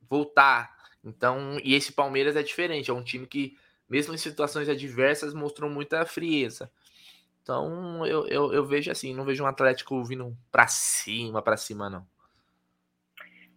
[0.09, 0.77] voltar.
[1.03, 2.91] Então, e esse Palmeiras é diferente.
[2.91, 3.57] É um time que,
[3.89, 6.71] mesmo em situações adversas, mostrou muita frieza.
[7.43, 11.89] Então, eu, eu, eu vejo assim, não vejo um Atlético vindo pra cima, pra cima,
[11.89, 12.07] não.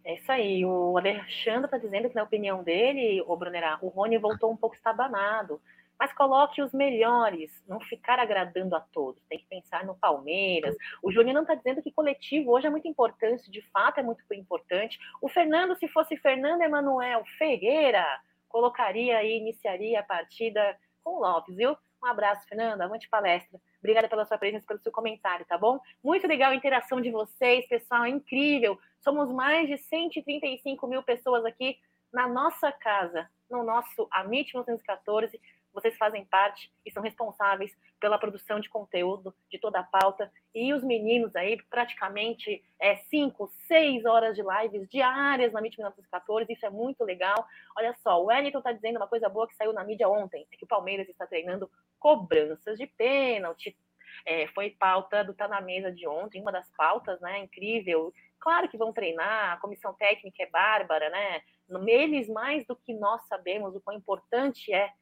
[0.02, 0.64] É isso aí.
[0.64, 4.76] O Alexandre está dizendo que, na opinião dele, o Brunerá, o Rony voltou um pouco
[4.76, 5.60] estabanado
[5.98, 9.22] mas coloque os melhores, não ficar agradando a todos.
[9.28, 10.76] Tem que pensar no Palmeiras.
[11.02, 14.22] O Juninho não está dizendo que coletivo hoje é muito importante, de fato é muito
[14.32, 14.98] importante.
[15.20, 18.04] O Fernando, se fosse Fernando Emanuel Ferreira,
[18.48, 21.76] colocaria e iniciaria a partida com o Lopes, viu?
[22.04, 22.82] Um abraço, Fernando.
[22.82, 23.58] Avante palestra.
[23.78, 25.80] Obrigada pela sua presença, pelo seu comentário, tá bom?
[26.02, 28.78] Muito legal a interação de vocês, pessoal, é incrível.
[29.00, 31.78] Somos mais de 135 mil pessoas aqui
[32.12, 35.40] na nossa casa, no nosso Amit 1914.
[35.74, 40.30] Vocês fazem parte e são responsáveis pela produção de conteúdo, de toda a pauta.
[40.54, 46.52] E os meninos aí, praticamente é, cinco, seis horas de lives diárias na MIT 1914.
[46.52, 47.44] Isso é muito legal.
[47.76, 50.56] Olha só, o Wellington está dizendo uma coisa boa que saiu na mídia ontem: é
[50.56, 53.76] que o Palmeiras está treinando cobranças de pênalti.
[54.24, 57.40] É, foi pauta do Tá na Mesa de ontem, uma das pautas, né?
[57.40, 58.12] Incrível.
[58.38, 61.42] Claro que vão treinar, a comissão técnica é bárbara, né?
[61.86, 64.92] Eles, mais do que nós sabemos, o quão importante é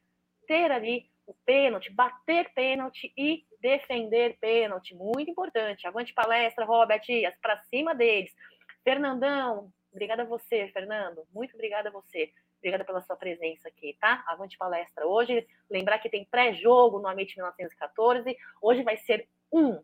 [0.53, 4.93] ter ali o pênalti, bater pênalti e defender pênalti.
[4.93, 5.87] Muito importante.
[5.87, 7.01] Avante palestra, Robert,
[7.41, 8.31] para cima deles.
[8.83, 11.25] Fernandão, obrigada a você, Fernando.
[11.33, 12.31] Muito obrigada a você.
[12.59, 14.23] Obrigada pela sua presença aqui, tá?
[14.27, 15.47] Avante palestra hoje.
[15.71, 18.37] Lembrar que tem pré-jogo no Amit 1914.
[18.61, 19.81] Hoje vai ser um,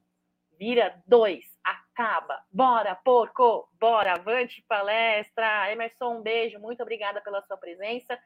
[0.55, 2.43] vira dois, acaba.
[2.51, 3.67] Bora, porco!
[3.79, 5.71] Bora, avante palestra.
[5.71, 6.59] Emerson, um beijo.
[6.59, 8.19] Muito obrigada pela sua presença.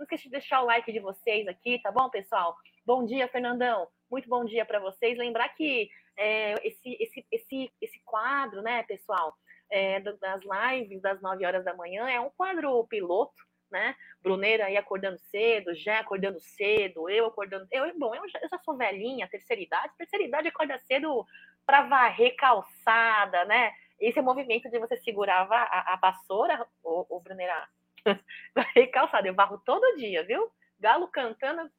[0.00, 2.56] Não esqueça de deixar o like de vocês aqui, tá bom, pessoal?
[2.86, 3.86] Bom dia, Fernandão.
[4.10, 5.18] Muito bom dia para vocês.
[5.18, 9.36] Lembrar que é, esse, esse, esse, esse quadro, né, pessoal,
[9.68, 13.94] é, das lives das 9 horas da manhã é um quadro piloto, né?
[14.22, 17.68] Bruneira aí acordando cedo, já acordando cedo, eu acordando.
[17.70, 19.92] Eu, bom, eu já, eu já sou velhinha, terceira idade.
[19.98, 21.26] Terceira idade acorda cedo
[21.66, 23.70] para varrer calçada, né?
[24.00, 27.68] Esse é o movimento de você segurar a, a vassoura, ô Bruneira,
[28.54, 30.50] Varrer calçada, eu varro todo dia, viu?
[30.78, 31.70] Galo cantando,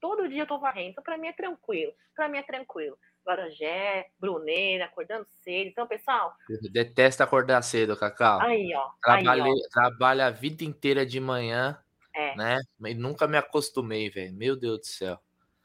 [0.00, 0.90] todo dia eu tô varrendo.
[0.90, 1.92] Então, para mim é tranquilo.
[2.14, 2.98] Para mim é tranquilo.
[3.24, 5.68] Guarajé, Bruneira, acordando cedo.
[5.68, 6.34] Então, pessoal.
[6.48, 8.40] Eu detesto acordar cedo, Cacau.
[8.40, 8.90] Aí, ó.
[9.00, 9.68] Trabalhei, aí, ó.
[9.70, 11.78] Trabalho a vida inteira de manhã,
[12.14, 12.36] é.
[12.36, 12.58] né?
[12.86, 14.34] E nunca me acostumei, velho.
[14.34, 15.18] Meu Deus do céu.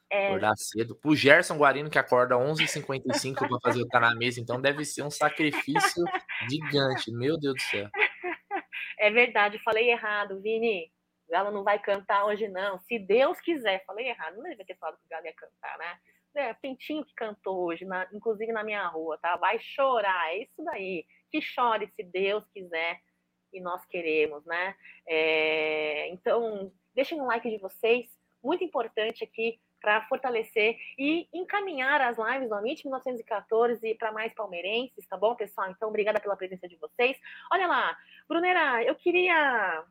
[0.09, 0.27] É.
[0.27, 0.95] Acordar cedo.
[0.95, 5.01] Pro Gerson Guarino, que acorda 11h55 para fazer o Tá na Mesa, então deve ser
[5.01, 6.05] um sacrifício
[6.49, 7.11] gigante.
[7.11, 7.89] Meu Deus do céu.
[8.97, 10.91] É verdade, falei errado, Vini.
[11.29, 12.79] Galo não vai cantar hoje, não.
[12.79, 14.37] Se Deus quiser, falei errado.
[14.37, 15.99] Não devia ter falado que o Galo ia cantar, né?
[16.35, 19.35] É, Pintinho que cantou hoje, na, inclusive na minha rua, tá?
[19.37, 21.05] Vai chorar, é isso daí.
[21.31, 22.99] Que chore se Deus quiser
[23.51, 24.75] e nós queremos, né?
[25.07, 28.07] É, então, deixem um like de vocês.
[28.43, 35.07] Muito importante aqui para fortalecer e encaminhar as lives do Amit 1914 para mais palmeirenses,
[35.07, 35.69] tá bom, pessoal?
[35.69, 37.17] Então, obrigada pela presença de vocês.
[37.51, 39.83] Olha lá, Brunera, eu queria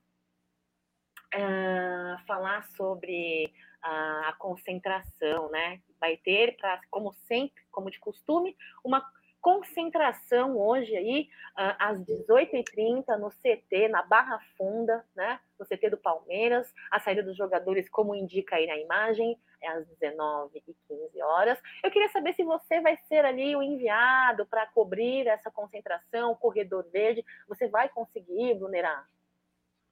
[1.34, 5.80] uh, falar sobre a, a concentração, né?
[6.00, 9.00] Vai ter, pra, como sempre, como de costume, uma
[9.46, 15.38] concentração hoje aí, uh, às 18h30, no CT, na Barra Funda, né?
[15.56, 16.66] No CT do Palmeiras.
[16.90, 21.60] A saída dos jogadores, como indica aí na imagem, é às 19h15 horas.
[21.80, 26.36] Eu queria saber se você vai ser ali o enviado para cobrir essa concentração, o
[26.36, 27.24] corredor verde.
[27.46, 29.04] Você vai conseguir, Brunerá?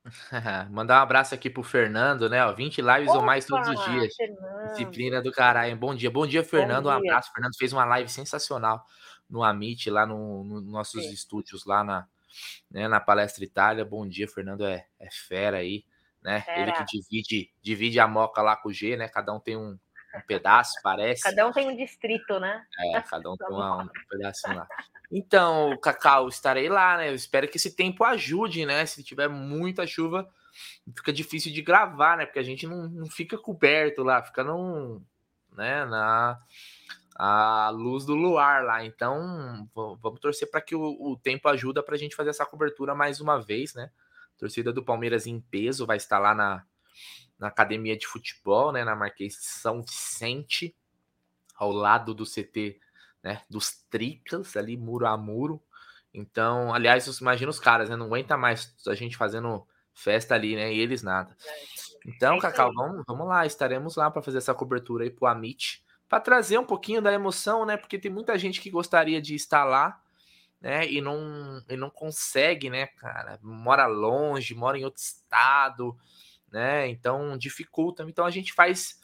[0.69, 2.45] Mandar um abraço aqui pro Fernando, né?
[2.45, 4.17] Ó, 20 lives Opa, ou mais todos os dias.
[4.17, 4.71] Fernando.
[4.71, 5.77] Disciplina do caralho.
[5.77, 6.91] Bom dia, bom dia, Fernando.
[6.91, 6.99] Bom dia.
[6.99, 7.33] Um abraço.
[7.33, 8.85] Fernando fez uma live sensacional
[9.35, 11.13] no Amit, lá nos no nossos Sim.
[11.13, 12.07] estúdios, lá na,
[12.71, 13.85] né, na Palestra Itália.
[13.85, 15.85] Bom dia, Fernando é, é fera aí,
[16.23, 16.41] né?
[16.43, 16.61] Fera.
[16.61, 19.09] Ele que divide, divide a moca lá com o G, né?
[19.09, 19.77] Cada um tem um,
[20.15, 21.25] um pedaço, parece.
[21.25, 22.65] Cada um tem um distrito, né?
[22.95, 24.69] É, cada um tem uma, um pedacinho lá.
[25.11, 27.11] Então, Cacau, estarei lá, né?
[27.11, 28.87] Eu espero que esse tempo ajude, né?
[28.87, 30.31] Se tiver muita chuva,
[30.97, 32.25] fica difícil de gravar, né?
[32.25, 35.05] Porque a gente não, não fica coberto lá, fica num,
[35.57, 36.41] né, na
[37.15, 38.85] a luz do luar lá.
[38.85, 42.95] Então, vamos torcer para que o, o, tempo ajuda para a gente fazer essa cobertura
[42.95, 43.91] mais uma vez, né?
[44.37, 46.65] A torcida do Palmeiras em peso vai estar lá na,
[47.39, 48.85] na academia de futebol, né?
[48.85, 50.75] Na Marquês São Vicente,
[51.55, 52.81] ao lado do CT,
[53.23, 53.43] né?
[53.49, 55.63] Dos Tricas, ali muro a muro.
[56.13, 57.97] Então, aliás, imagina os caras, né?
[57.97, 60.73] Não aguenta mais a gente fazendo festa ali, né?
[60.73, 61.37] E eles nada.
[62.05, 65.84] Então, é Cacau, vamos, vamos lá, estaremos lá para fazer essa cobertura aí pro Amit
[66.15, 67.77] para trazer um pouquinho da emoção, né?
[67.77, 70.01] Porque tem muita gente que gostaria de estar lá,
[70.61, 70.89] né?
[70.89, 73.37] E não, e não consegue, né, cara?
[73.43, 75.99] Mora longe, mora em outro estado,
[76.53, 76.87] né?
[76.87, 78.05] Então dificulta.
[78.05, 79.01] Então a gente faz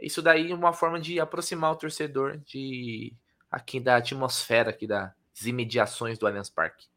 [0.00, 3.14] isso daí uma forma de aproximar o torcedor de
[3.48, 5.12] aqui da atmosfera aqui das
[5.46, 6.88] imediações do Allianz Parque.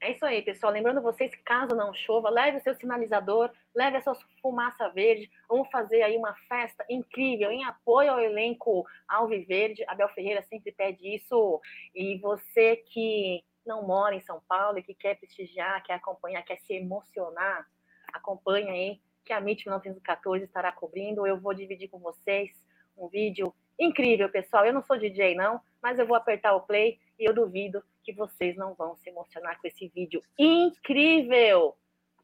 [0.00, 0.72] É isso aí, pessoal.
[0.72, 5.30] Lembrando vocês que caso não chova, leve o seu sinalizador, leve a sua fumaça verde.
[5.46, 9.84] Vamos fazer aí uma festa incrível em apoio ao elenco Alviverde.
[9.86, 11.60] Abel Ferreira sempre pede isso.
[11.94, 16.58] E você que não mora em São Paulo e que quer prestigiar, quer acompanhar, quer
[16.60, 17.68] se emocionar,
[18.10, 21.26] acompanha aí que a MIT 1914 estará cobrindo.
[21.26, 22.50] Eu vou dividir com vocês
[22.96, 24.64] um vídeo incrível, pessoal.
[24.64, 28.14] Eu não sou DJ, não, mas eu vou apertar o play e eu duvido que
[28.14, 31.76] vocês não vão se emocionar com esse vídeo incrível.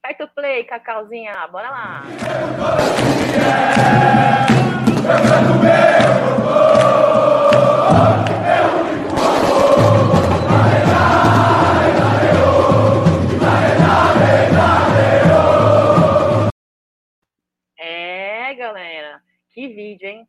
[0.03, 1.47] Aperta o play, Cacauzinha.
[1.49, 2.03] Bora lá.
[17.79, 19.23] É, galera.
[19.51, 20.29] Que vídeo, hein?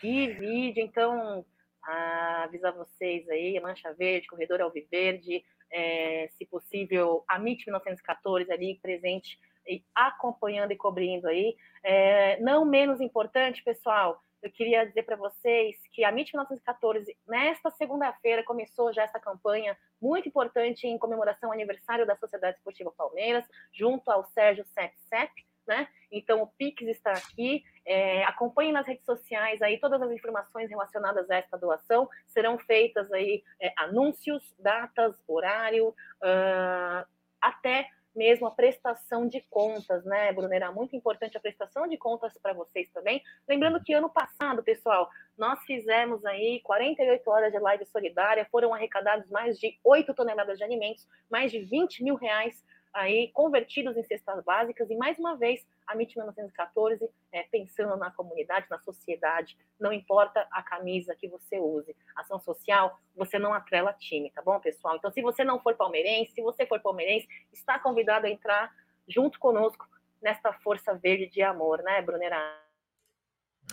[0.00, 0.84] Que vídeo.
[0.84, 1.44] Então,
[1.84, 9.38] avisar vocês aí, Mancha Verde, Corredor Alviverde, é, se possível, a MIT 1914 ali presente
[9.66, 11.56] e acompanhando e cobrindo aí.
[11.82, 17.70] É, não menos importante, pessoal, eu queria dizer para vocês que a MIT 1914, nesta
[17.70, 23.44] segunda-feira, começou já essa campanha muito importante em comemoração ao aniversário da Sociedade Esportiva Palmeiras,
[23.72, 25.32] junto ao Sérgio Sepsep,
[25.66, 25.88] né?
[26.10, 27.64] Então, o Pix está aqui.
[27.84, 32.08] É, acompanhe nas redes sociais aí todas as informações relacionadas a esta doação.
[32.28, 37.06] Serão feitas aí é, anúncios, datas, horário, uh,
[37.40, 40.70] até mesmo a prestação de contas, né, Brunera?
[40.70, 43.22] Muito importante a prestação de contas para vocês também.
[43.48, 49.28] Lembrando que ano passado, pessoal, nós fizemos aí 48 horas de live solidária, foram arrecadados
[49.30, 54.44] mais de 8 toneladas de alimentos, mais de 20 mil reais aí convertidos em cestas
[54.44, 59.92] básicas e mais uma vez a MIT 1914 é, pensando na comunidade, na sociedade, não
[59.92, 64.96] importa a camisa que você use, ação social você não atrela time, tá bom, pessoal?
[64.96, 68.70] Então, se você não for palmeirense, se você for palmeirense, está convidado a entrar
[69.08, 69.86] junto conosco
[70.20, 72.60] nesta força verde de amor, né, Brunera?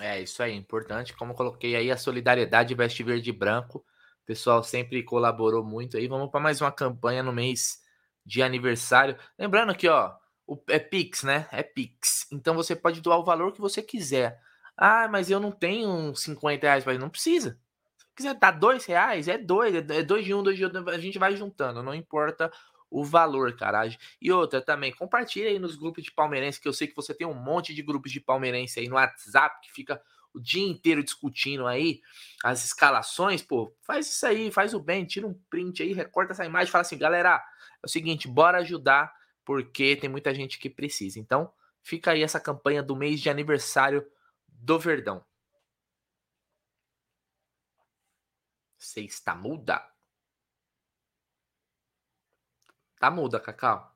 [0.02, 1.16] É isso aí, importante.
[1.16, 3.80] Como coloquei aí a solidariedade veste verde e branco,
[4.24, 6.08] o pessoal sempre colaborou muito aí.
[6.08, 7.80] Vamos para mais uma campanha no mês
[8.30, 9.18] de aniversário.
[9.38, 10.14] Lembrando que, ó,
[10.46, 11.48] o, é Pix, né?
[11.52, 12.28] É Pix.
[12.32, 14.40] Então você pode doar o valor que você quiser.
[14.78, 17.60] Ah, mas eu não tenho 50 reais, mas não precisa.
[17.98, 21.00] Se quiser dar dois reais, é dois, é dois de um, dois de outro, a
[21.00, 22.52] gente vai juntando, não importa
[22.90, 23.90] o valor, cara.
[24.22, 27.26] E outra também, compartilha aí nos grupos de palmeirense, que eu sei que você tem
[27.26, 30.00] um monte de grupos de palmeirense aí no WhatsApp que fica
[30.34, 32.02] o dia inteiro discutindo aí
[32.44, 36.46] as escalações, pô, faz isso aí, faz o bem, tira um print aí, recorta essa
[36.46, 37.44] imagem, fala assim, galera,
[37.84, 39.14] é o seguinte, bora ajudar,
[39.46, 41.20] porque tem muita gente que precisa.
[41.20, 44.06] Então, fica aí essa campanha do mês de aniversário
[44.48, 45.26] do Verdão.
[48.78, 49.86] Você está muda?
[53.00, 53.96] Tá muda, Cacau?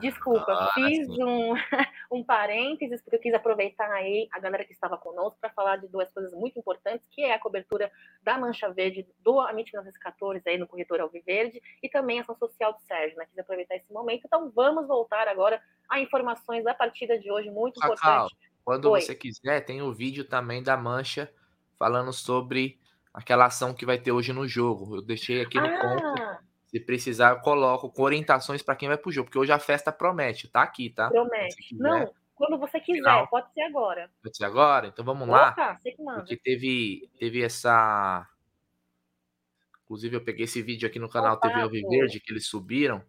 [0.00, 1.54] Desculpa, ah, fiz um,
[2.10, 5.86] um parênteses, porque eu quis aproveitar aí a galera que estava conosco para falar de
[5.86, 7.90] duas coisas muito importantes, que é a cobertura
[8.22, 12.72] da Mancha Verde do Amit 1914 aí no Corretor Alviverde e também a ação social
[12.72, 13.26] do Sérgio, né?
[13.26, 14.22] Quis aproveitar esse momento.
[14.26, 18.36] Então vamos voltar agora a informações da partida de hoje, muito Cacau, importante.
[18.64, 19.00] Quando Oi.
[19.00, 21.32] você quiser, tem o um vídeo também da Mancha
[21.78, 22.78] falando sobre
[23.14, 24.96] aquela ação que vai ter hoje no jogo.
[24.96, 25.80] Eu deixei aqui no ah.
[25.80, 26.29] ponto
[26.70, 29.90] se precisar, eu coloco com orientações para quem vai pro jogo, porque hoje a festa
[29.90, 31.08] promete, tá aqui, tá?
[31.08, 31.74] Promete.
[31.74, 33.26] Não, quando você quiser, Final.
[33.26, 34.08] pode ser agora.
[34.22, 34.86] Pode ser agora?
[34.86, 35.78] Então vamos Opa, lá.
[35.78, 36.20] Você que manda.
[36.20, 38.24] Porque teve, teve essa.
[39.84, 43.04] Inclusive, eu peguei esse vídeo aqui no canal Opa, TV Alviverde, que eles subiram,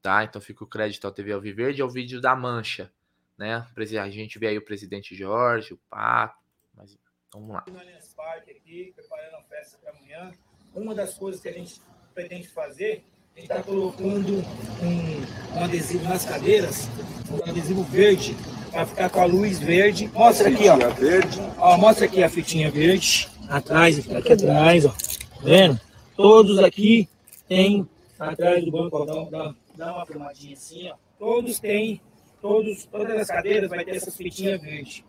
[0.00, 0.22] tá?
[0.22, 2.92] Então fica o crédito ao TV Alviverde, é o vídeo da Mancha,
[3.36, 3.66] né?
[3.76, 6.38] A gente vê aí o presidente Jorge, o Pato,
[6.72, 7.64] mas então vamos lá.
[7.68, 10.32] No Allianz Parque aqui, preparando a festa para amanhã.
[10.72, 11.80] Uma das coisas que a gente
[12.18, 13.04] pretende fazer,
[13.36, 14.44] a gente está colocando
[14.82, 16.88] um, um, adesivo nas cadeiras,
[17.30, 18.34] um adesivo verde,
[18.72, 20.10] para ficar com a luz verde.
[20.12, 20.76] Mostra aqui, ó.
[20.94, 21.38] Verde.
[21.58, 21.76] ó.
[21.76, 24.88] Mostra aqui a fitinha verde, atrás, aqui atrás, ó.
[24.88, 24.96] Tá
[25.44, 25.80] vendo?
[26.16, 27.08] Todos aqui
[27.46, 27.88] tem
[28.18, 30.96] atrás do banco, ó, dá, dá uma filmadinha assim, ó.
[31.20, 32.00] Todos têm,
[32.42, 35.04] todos, todas as cadeiras vai ter essa fitinha verde.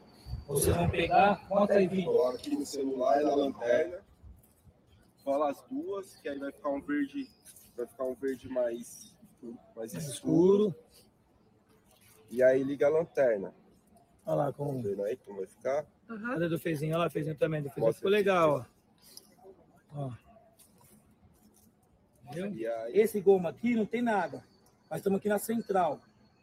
[0.47, 2.21] Vocês vão pegar, conta aí, vídeo.
[2.27, 4.08] Aqui no celular e na lanterna
[5.23, 7.27] cola as duas, que aí vai ficar um verde,
[7.75, 9.15] vai ficar um verde mais,
[9.75, 10.73] mais escuro.
[12.29, 13.53] E aí liga a lanterna.
[14.25, 14.83] Olha lá como.
[14.83, 15.85] Tá aí como vai ficar?
[16.09, 16.33] Uhum.
[16.33, 16.93] Cadê do fezinho?
[16.93, 17.61] Olha lá, fezinho também.
[17.61, 18.67] Do fezinho ficou legal,
[19.95, 20.05] ó.
[20.05, 20.11] ó.
[22.93, 24.43] Esse goma aqui não tem nada.
[24.89, 25.99] Nós estamos aqui na central.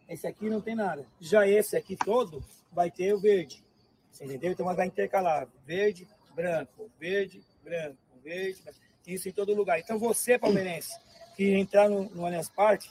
[0.09, 1.07] Esse aqui não tem nada.
[1.21, 3.65] Já esse aqui todo vai ter o verde.
[4.11, 4.51] Você entendeu?
[4.51, 8.61] Então vai intercalar verde, branco, verde, branco verde,
[9.07, 9.79] isso em todo lugar.
[9.79, 10.99] Então você, palmeirense,
[11.37, 12.91] que entrar no, no Allianz Parque,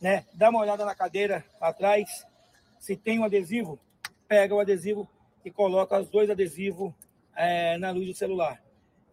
[0.00, 2.26] né, dá uma olhada na cadeira atrás,
[2.80, 3.78] se tem um adesivo,
[4.26, 5.08] pega o adesivo
[5.44, 6.92] e coloca os dois adesivos
[7.36, 8.60] é, na luz do celular.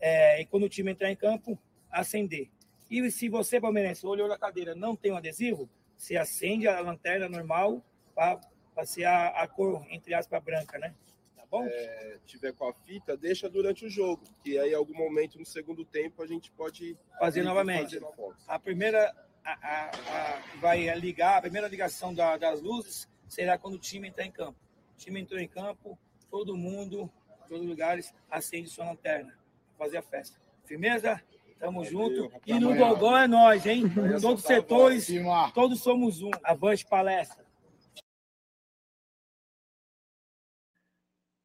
[0.02, 1.58] É, e quando o time entrar em campo,
[1.92, 2.50] acender.
[2.90, 7.30] E se você, palmeirense, olhou na cadeira não tem um adesivo, você acende a lanterna
[7.30, 7.84] normal
[8.16, 10.96] para ser a, a, cor, entre aspas, branca, né?
[11.50, 11.66] Tá bom?
[11.66, 15.46] É, tiver com a fita, deixa durante o jogo, que aí, em algum momento no
[15.46, 18.00] segundo tempo, a gente pode fazer novamente.
[18.00, 23.58] Fazer a primeira a, a, a, vai ligar, a primeira ligação da, das luzes será
[23.58, 24.60] quando o time entrar em campo.
[24.94, 25.98] O time entrou em campo,
[26.30, 27.12] todo mundo,
[27.48, 29.36] todos os lugares, acende sua lanterna,
[29.78, 30.40] fazer a festa.
[30.66, 31.22] Firmeza?
[31.58, 32.32] Tamo junto.
[32.46, 33.84] E no Gogó é nós, hein?
[34.22, 35.08] Todos os setores,
[35.54, 36.32] todos somos um.
[36.44, 37.49] Avante palestra.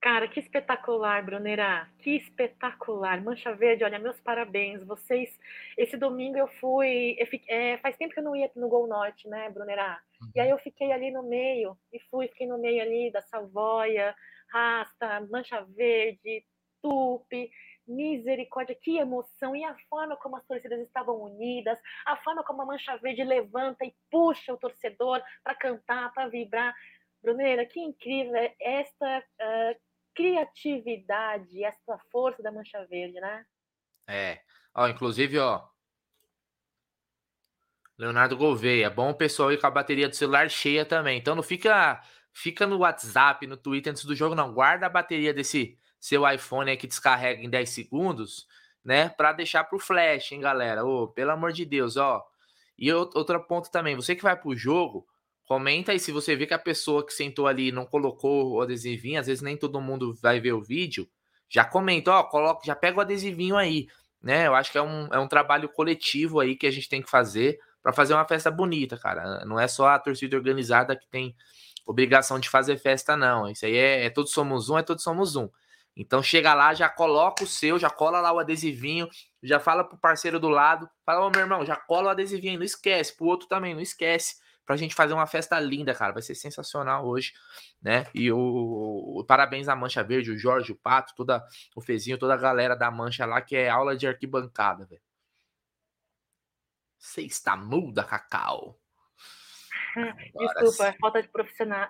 [0.04, 1.88] Cara, que espetacular, Brunera.
[2.00, 3.22] Que espetacular.
[3.22, 4.84] Mancha Verde, olha, meus parabéns.
[4.84, 5.40] Vocês.
[5.78, 7.16] Esse domingo eu fui.
[7.18, 9.98] Eu fiquei, é, faz tempo que eu não ia no Gol Norte, né, Brunera?
[10.34, 11.74] E aí eu fiquei ali no meio.
[11.90, 14.14] E fui, fiquei no meio ali da Savoia,
[14.52, 16.44] Rasta, Mancha Verde,
[16.82, 17.50] Tupi.
[17.88, 19.56] Misericórdia, que emoção!
[19.56, 23.86] E a forma como as torcidas estavam unidas, a forma como a Mancha Verde levanta
[23.86, 26.74] e puxa o torcedor para cantar, para vibrar.
[27.22, 29.83] Brunera, que incrível é esta uh,
[30.14, 33.44] criatividade, essa força da Mancha Verde, né?
[34.06, 34.40] É.
[34.74, 35.66] Ó, inclusive, ó.
[37.96, 41.18] Leonardo Gouveia, bom o pessoal ir com a bateria do celular cheia também.
[41.18, 42.02] Então não fica
[42.32, 44.52] fica no WhatsApp, no Twitter antes do jogo, não.
[44.52, 48.48] Guarda a bateria desse seu iPhone aí que descarrega em 10 segundos,
[48.84, 49.08] né?
[49.08, 50.84] Para deixar pro flash, hein, galera?
[50.84, 52.24] Ô, pelo amor de Deus, ó.
[52.76, 55.06] E outro ponto também, você que vai pro jogo,
[55.46, 59.20] Comenta aí se você vê que a pessoa que sentou ali não colocou o adesivinho,
[59.20, 61.06] às vezes nem todo mundo vai ver o vídeo.
[61.48, 63.86] Já comenta, ó, coloca, já pega o adesivinho aí,
[64.22, 64.46] né?
[64.46, 67.10] Eu acho que é um, é um trabalho coletivo aí que a gente tem que
[67.10, 69.44] fazer para fazer uma festa bonita, cara.
[69.44, 71.36] Não é só a torcida organizada que tem
[71.84, 73.50] obrigação de fazer festa, não.
[73.50, 75.50] Isso aí é, é todos somos um, é todos somos um.
[75.94, 79.08] Então chega lá, já coloca o seu, já cola lá o adesivinho,
[79.42, 82.64] já fala pro parceiro do lado, fala, ô meu irmão, já cola o adesivinho, não
[82.64, 86.12] esquece, pro outro também, não esquece pra gente fazer uma festa linda, cara.
[86.12, 87.32] Vai ser sensacional hoje,
[87.82, 88.06] né?
[88.14, 88.38] E o,
[89.18, 91.44] o parabéns à Mancha Verde, o Jorge, o Pato, toda
[91.74, 95.02] o Fezinho, toda a galera da Mancha lá, que é aula de arquibancada, velho.
[96.98, 98.78] Você está muda, Cacau.
[100.34, 101.88] Desculpa, é falta de profissional,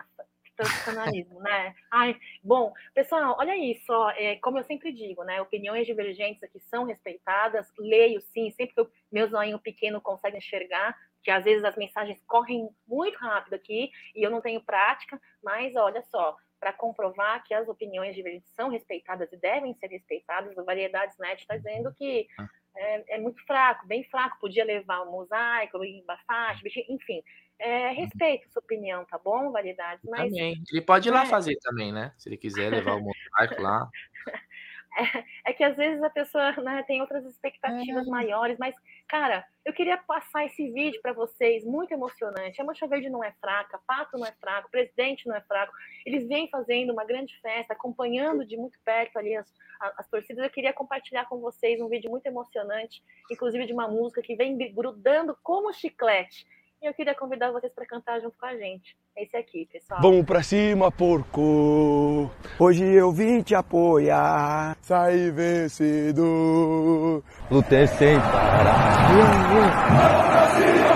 [0.56, 1.74] profissionalismo, né?
[1.90, 5.40] Ai, bom, pessoal, olha isso, ó, é, como eu sempre digo, né?
[5.40, 10.96] Opiniões divergentes aqui são respeitadas, leio sim, sempre que o meu zoinho pequeno consegue enxergar,
[11.24, 15.74] que às vezes as mensagens correm muito rápido aqui e eu não tenho prática, mas
[15.74, 20.64] olha só, para comprovar que as opiniões divergentes são respeitadas e devem ser respeitadas, o
[20.64, 22.28] Variedades Net está dizendo que
[22.76, 27.22] é, é, muito fraco, bem fraco, podia levar o mosaico, embafaste, enfim,
[27.58, 30.04] é, respeito sua opinião, tá bom, Variedades?
[30.04, 30.62] Mas, também.
[30.70, 31.26] Ele pode ir lá é...
[31.26, 32.12] fazer também, né?
[32.18, 33.88] Se ele quiser levar o mosaico lá.
[34.96, 38.10] É, é, que às vezes a pessoa né, tem outras expectativas é.
[38.10, 38.76] maiores, mas,
[39.08, 42.60] cara, eu queria passar esse vídeo para vocês, muito emocionante.
[42.60, 45.72] A Mancha Verde não é fraca, Pato não é fraco, presidente não é fraco.
[46.04, 49.50] Eles vêm fazendo uma grande festa, acompanhando de muito perto ali as,
[49.96, 50.44] as torcidas.
[50.44, 54.56] Eu queria compartilhar com vocês um vídeo muito emocionante, inclusive de uma música que vem
[54.74, 56.46] grudando como chiclete.
[56.82, 58.96] E eu queria convidar vocês para cantar junto com a gente.
[59.16, 60.00] Esse aqui, pessoal.
[60.02, 62.28] Vamos pra cima, porco.
[62.58, 64.76] Hoje eu vim te apoiar.
[64.82, 67.22] Saí vencedor.
[67.48, 69.12] Lutei sem parar.
[69.14, 70.93] Vamos pra cima,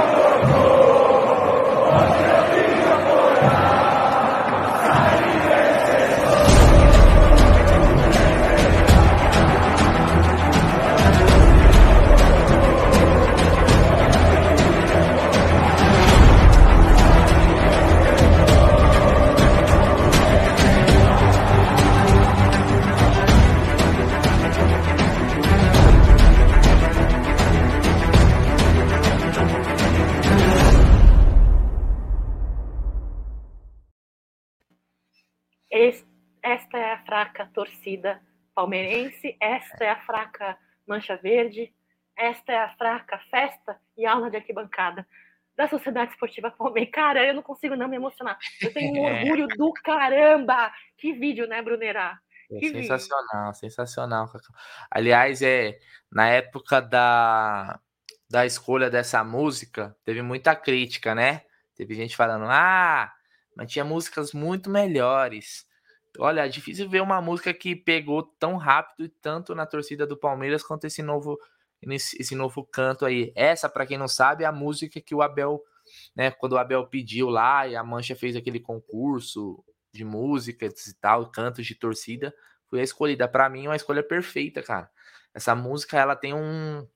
[37.88, 38.20] torcida
[38.54, 41.72] palmeirense, esta é a fraca Mancha Verde,
[42.16, 45.06] esta é a fraca festa e aula de arquibancada
[45.56, 46.92] da Sociedade Esportiva Palmeiras.
[46.92, 48.38] Cara, eu não consigo não me emocionar.
[48.60, 49.22] Eu tenho um é.
[49.22, 50.72] orgulho do caramba.
[50.96, 52.18] Que vídeo, né, Brunerá?
[52.50, 53.60] É sensacional, vídeo.
[53.60, 54.30] sensacional.
[54.90, 55.78] Aliás, é
[56.12, 57.80] na época da,
[58.28, 61.42] da escolha dessa música, teve muita crítica, né?
[61.74, 63.12] Teve gente falando, ah,
[63.56, 65.67] mas tinha músicas muito melhores.
[66.18, 70.16] Olha, é difícil ver uma música que pegou tão rápido e tanto na torcida do
[70.16, 71.38] Palmeiras quanto esse novo
[71.80, 73.32] esse novo canto aí.
[73.36, 75.62] Essa, para quem não sabe, é a música que o Abel,
[76.14, 80.94] né, quando o Abel pediu lá e a Mancha fez aquele concurso de músicas e
[80.94, 82.34] tal, cantos de torcida,
[82.68, 83.28] foi a escolhida.
[83.28, 84.90] Para mim, é uma escolha perfeita, cara.
[85.32, 86.86] Essa música, ela tem um,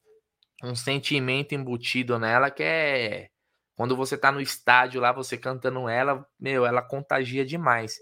[0.64, 3.30] um sentimento embutido nela que é.
[3.76, 7.98] Quando você tá no estádio lá, você cantando ela, meu, ela contagia demais.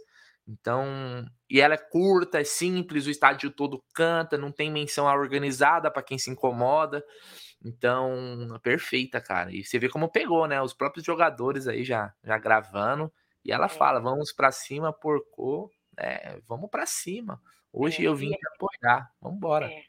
[0.47, 5.91] Então, e ela é curta, é simples, o estádio todo canta, não tem menção organizada
[5.91, 7.05] para quem se incomoda.
[7.65, 9.53] Então, perfeita, cara.
[9.53, 10.61] E você vê como pegou, né?
[10.61, 13.13] Os próprios jogadores aí já, já gravando.
[13.45, 13.69] E ela é.
[13.69, 15.71] fala: vamos para cima, porco.
[15.97, 17.41] É, vamos para cima.
[17.73, 18.39] Hoje é, eu vim é...
[18.55, 19.13] apoiar.
[19.21, 19.71] Vamos embora.
[19.71, 19.85] É.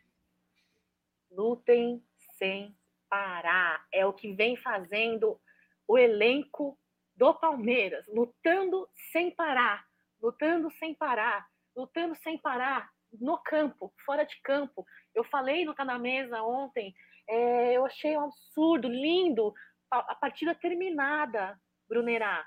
[1.31, 2.03] Lutem
[2.37, 2.75] sem
[3.09, 3.85] parar.
[3.91, 5.39] É o que vem fazendo
[5.87, 6.77] o elenco
[7.15, 9.90] do Palmeiras, lutando sem parar
[10.21, 11.45] lutando sem parar,
[11.75, 14.85] lutando sem parar no campo, fora de campo.
[15.13, 16.93] Eu falei no Tá na Mesa ontem,
[17.27, 19.53] é, eu achei um absurdo, lindo,
[19.91, 22.45] a, a partida terminada, Brunerá.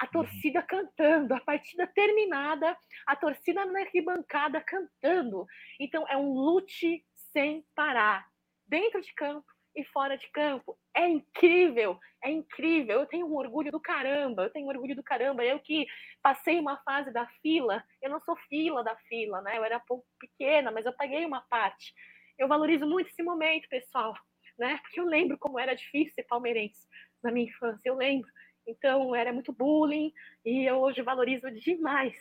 [0.00, 0.10] A uhum.
[0.10, 5.46] torcida cantando, a partida terminada, a torcida na arquibancada cantando.
[5.78, 8.26] Então é um lute sem parar,
[8.66, 9.46] dentro de campo
[9.76, 10.78] e fora de campo.
[10.94, 13.00] É incrível, é incrível.
[13.00, 15.44] Eu tenho um orgulho do caramba, eu tenho um orgulho do caramba.
[15.44, 15.86] Eu que
[16.22, 19.56] passei uma fase da fila, eu não sou fila da fila, né?
[19.56, 21.94] Eu era pouco pequena, mas eu paguei uma parte.
[22.38, 24.14] Eu valorizo muito esse momento, pessoal,
[24.58, 24.78] né?
[24.82, 26.86] Porque eu lembro como era difícil ser palmeirense
[27.22, 28.28] na minha infância, eu lembro.
[28.66, 30.12] Então, era muito bullying
[30.44, 32.14] e eu hoje valorizo demais.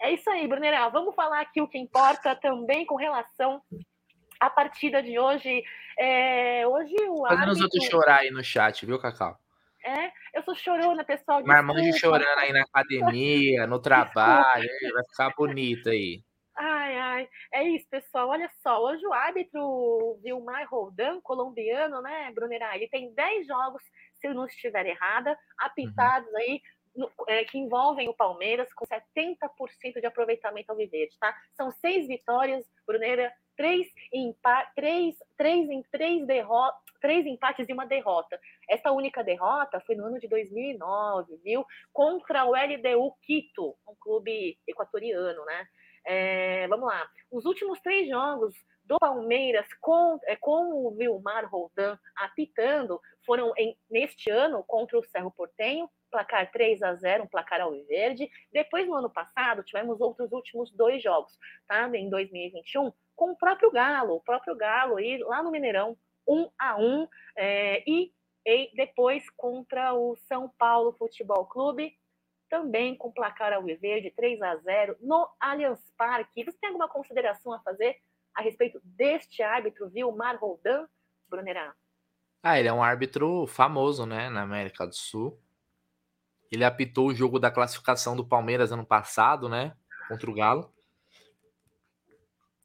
[0.00, 0.88] É isso aí, Brunera.
[0.88, 3.62] Vamos falar aqui o que importa também com relação
[4.40, 5.62] a partida de hoje.
[5.98, 7.52] É, hoje o Fazendo árbitro...
[7.52, 9.38] os outros chorar aí no chat, viu, Cacau?
[9.84, 11.42] É, eu sou chorona, pessoal.
[11.44, 16.22] Marmanjo chorando aí na academia, no trabalho, vai ficar bonito aí.
[16.54, 18.28] Ai, ai, é isso, pessoal.
[18.28, 23.82] Olha só, hoje o árbitro Vilmar Roldan, colombiano, né, Brunerá, ele tem 10 jogos,
[24.16, 26.36] se eu não estiver errada, apitados uhum.
[26.36, 26.60] aí
[27.28, 31.34] é, que envolvem o Palmeiras com 70% de aproveitamento ao viver, tá?
[31.54, 36.26] São seis vitórias, Bruneira, três, empa três, três em três
[36.98, 38.40] três empates e uma derrota.
[38.66, 41.66] Essa única derrota foi no ano de 2009, viu?
[41.92, 45.66] Contra o LDU Quito, um clube equatoriano, né?
[46.06, 47.06] É, vamos lá.
[47.30, 53.76] Os últimos três jogos do Palmeiras com, é, com o Vilmar Roldan apitando foram em,
[53.90, 58.28] neste ano contra o Cerro Portenho, placar 3 a 0 um placar alviverde.
[58.52, 61.32] Depois, no ano passado, tivemos outros últimos dois jogos,
[61.68, 61.88] tá?
[61.94, 62.90] Em 2021,
[63.20, 65.94] com o próprio Galo, o próprio Galo aí lá no Mineirão,
[66.26, 68.10] 1 a 1 é, e,
[68.46, 71.94] e depois contra o São Paulo Futebol Clube,
[72.48, 76.42] também com placar alviverde 3 a 0 no Allianz Parque.
[76.42, 77.98] Você tem alguma consideração a fazer
[78.34, 80.88] a respeito deste árbitro, Vilmar Roldan,
[81.28, 81.74] Brunerá?
[82.42, 85.38] Ah, ele é um árbitro famoso, né, na América do Sul.
[86.50, 89.76] Ele apitou o jogo da classificação do Palmeiras ano passado, né,
[90.08, 90.72] contra o Galo.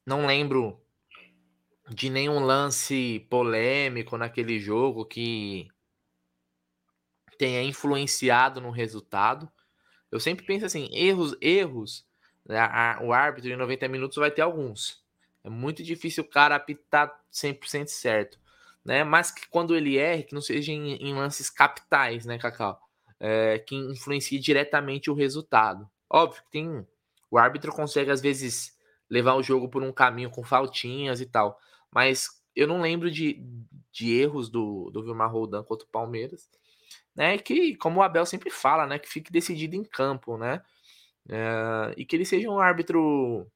[0.06, 0.80] Não lembro
[1.90, 5.68] de nenhum lance polêmico naquele jogo que
[7.36, 9.50] tenha influenciado no resultado.
[10.10, 12.06] Eu sempre penso assim, erros, erros,
[12.44, 12.60] né,
[13.02, 15.04] o árbitro em 90 minutos vai ter alguns.
[15.42, 18.38] É muito difícil o cara apitar 100% certo,
[18.84, 19.04] né?
[19.04, 22.80] Mas que quando ele erre, que não seja em, em lances capitais, né, Cacau?
[23.18, 25.88] É, que influencie diretamente o resultado.
[26.08, 26.86] Óbvio que tem.
[27.30, 28.75] O árbitro consegue, às vezes,
[29.08, 31.58] levar o jogo por um caminho com faltinhas e tal.
[31.90, 33.42] Mas eu não lembro de,
[33.92, 36.48] de erros do, do Vilmar Roldan contra o Palmeiras.
[37.14, 40.62] Né, que, como o Abel sempre fala, né, que fique decidido em campo, né,
[41.30, 43.50] é, e que ele seja um árbitro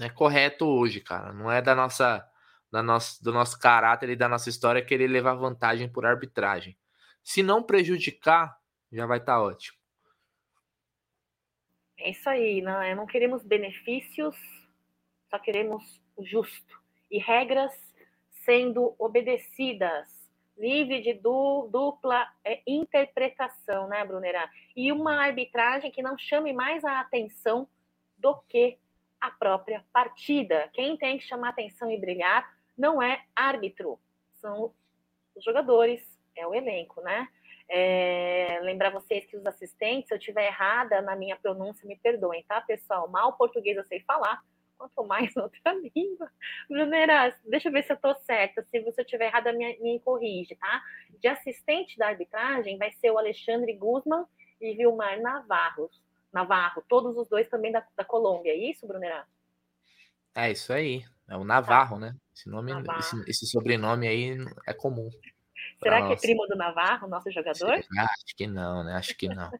[0.00, 1.32] é correto hoje, cara.
[1.32, 2.28] Não é da nossa,
[2.70, 6.76] da nosso, do nosso caráter e da nossa história querer levar vantagem por arbitragem.
[7.22, 8.58] Se não prejudicar,
[8.90, 9.78] já vai estar tá ótimo.
[11.98, 14.34] É isso aí, não, é, não queremos benefícios,
[15.32, 15.82] só queremos
[16.14, 16.78] o justo.
[17.10, 17.72] E regras
[18.44, 20.10] sendo obedecidas,
[20.58, 24.50] livre de du, dupla é, interpretação, né, Brunerá?
[24.76, 27.66] E uma arbitragem que não chame mais a atenção
[28.18, 28.78] do que
[29.18, 30.68] a própria partida.
[30.74, 33.98] Quem tem que chamar atenção e brilhar não é árbitro,
[34.34, 34.74] são
[35.34, 36.02] os jogadores,
[36.36, 37.26] é o elenco, né?
[37.68, 42.42] É, lembrar vocês que os assistentes, se eu estiver errada na minha pronúncia, me perdoem,
[42.42, 43.08] tá, pessoal?
[43.08, 44.42] Mal português eu sei falar,
[44.82, 46.30] quanto mais outra língua.
[46.68, 48.62] Brunera, deixa eu ver se eu tô certa.
[48.64, 50.82] Se você estiver errada, me, me corrige, tá?
[51.20, 54.24] De assistente da arbitragem vai ser o Alexandre Guzman
[54.60, 56.02] e Vilmar Navarros.
[56.32, 59.26] Navarro, todos os dois também da, da Colômbia, é isso, Brunerá?
[60.34, 62.06] É isso aí, é o Navarro, tá.
[62.06, 62.16] né?
[62.34, 65.10] Esse, nome, esse, esse, sobrenome aí é comum.
[65.82, 67.74] Será que é primo do Navarro, nosso jogador?
[67.74, 68.94] Acho que não, né?
[68.94, 69.50] Acho que não.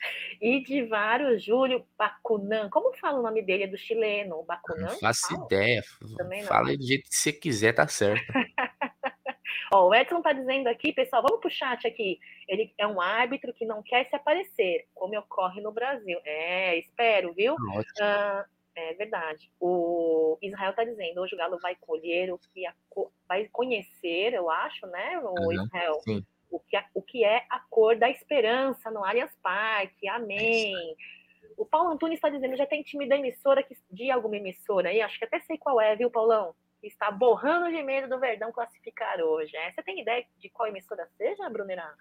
[0.40, 2.68] Idivário Júlio Bacunan.
[2.70, 3.64] Como fala o nome dele?
[3.64, 4.88] É do chileno, Bacunan?
[4.88, 5.44] Não faço fala?
[5.46, 5.82] ideia.
[6.16, 6.48] Também não.
[6.48, 8.24] Fala do jeito que você quiser, tá certo.
[9.72, 12.18] Ó, o Edson tá dizendo aqui, pessoal, vamos pro chat aqui.
[12.46, 16.18] Ele é um árbitro que não quer se aparecer, como ocorre no Brasil.
[16.24, 17.54] É, espero, viu?
[18.00, 19.50] Ah, é verdade.
[19.60, 22.72] O Israel tá dizendo, hoje o Galo vai colher o que a,
[23.28, 26.00] vai conhecer, eu acho, né, o uhum, Israel?
[26.02, 30.08] Sim o que, o que é a cor da esperança no Allianz Parque.
[30.08, 30.74] Amém.
[31.56, 35.00] O Paulo Antunes está dizendo, já tem time da emissora que, de alguma emissora aí,
[35.00, 36.54] acho que até sei qual é, viu, Paulão?
[36.82, 39.56] Está borrando de medo do Verdão classificar hoje.
[39.56, 41.92] É, você tem ideia de qual emissora seja, Brunerá?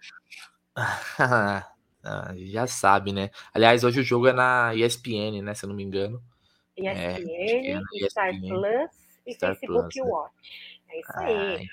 [2.10, 3.32] Ah, já sabe, né?
[3.54, 5.54] Aliás, hoje o jogo é na ESPN, né?
[5.54, 6.24] Se eu não me engano.
[6.78, 8.92] ESPN, é, Star Plus
[9.26, 10.12] e Star Facebook Plus, né?
[10.12, 10.34] Watch.
[10.90, 11.68] É isso aí.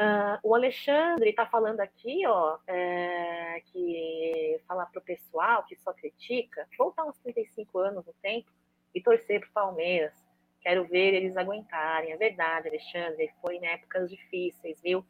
[0.00, 5.92] Uh, o Alexandre está falando aqui, ó, é, que falar para o pessoal que só
[5.92, 8.50] critica, voltar uns 35 anos no tempo
[8.94, 10.14] e torcer para o Palmeiras.
[10.62, 12.12] Quero ver eles aguentarem.
[12.12, 15.04] É verdade, Alexandre, foi em épocas difíceis, viu?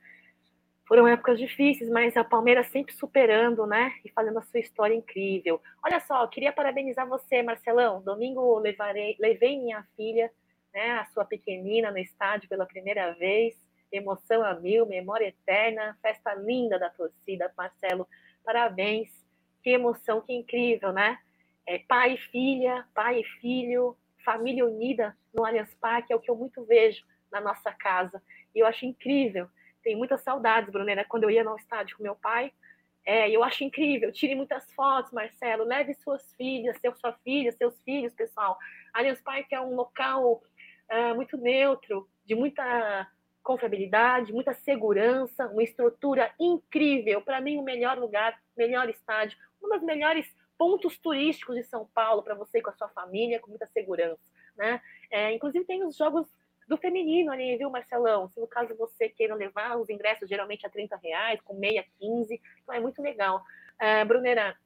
[0.88, 3.94] Foram épocas difíceis, mas a Palmeiras sempre superando, né?
[4.04, 5.62] E fazendo a sua história incrível.
[5.84, 8.02] Olha só, queria parabenizar você, Marcelão.
[8.02, 10.32] Domingo levarei, levei minha filha,
[10.74, 16.34] né, a sua pequenina, no estádio pela primeira vez emoção a mil, memória eterna, festa
[16.34, 18.06] linda da torcida, Marcelo,
[18.44, 19.08] parabéns,
[19.62, 21.18] que emoção, que incrível, né?
[21.66, 26.30] É, pai e filha, pai e filho, família unida no Allianz Parque, é o que
[26.30, 28.22] eu muito vejo na nossa casa,
[28.54, 29.48] e eu acho incrível,
[29.82, 32.52] tenho muitas saudades, Brunera, quando eu ia no estádio com meu pai,
[33.04, 37.80] é, eu acho incrível, tire muitas fotos, Marcelo, leve suas filhas, seu, sua filha, seus
[37.82, 38.58] filhos, pessoal,
[38.92, 40.42] Allianz Parque é um local
[40.90, 43.08] uh, muito neutro, de muita
[43.42, 47.22] confiabilidade, muita segurança, uma estrutura incrível.
[47.22, 50.26] Para mim, o melhor lugar, melhor estádio, um dos melhores
[50.58, 54.20] pontos turísticos de São Paulo para você com a sua família, com muita segurança.
[54.56, 54.80] Né?
[55.10, 56.26] É, inclusive, tem os jogos
[56.68, 58.28] do feminino ali, viu, Marcelão?
[58.28, 62.40] Se no caso você queira levar, os ingressos geralmente a 30 reais, com meia 15,
[62.62, 63.42] então é muito legal.
[63.78, 64.56] É, Brunera,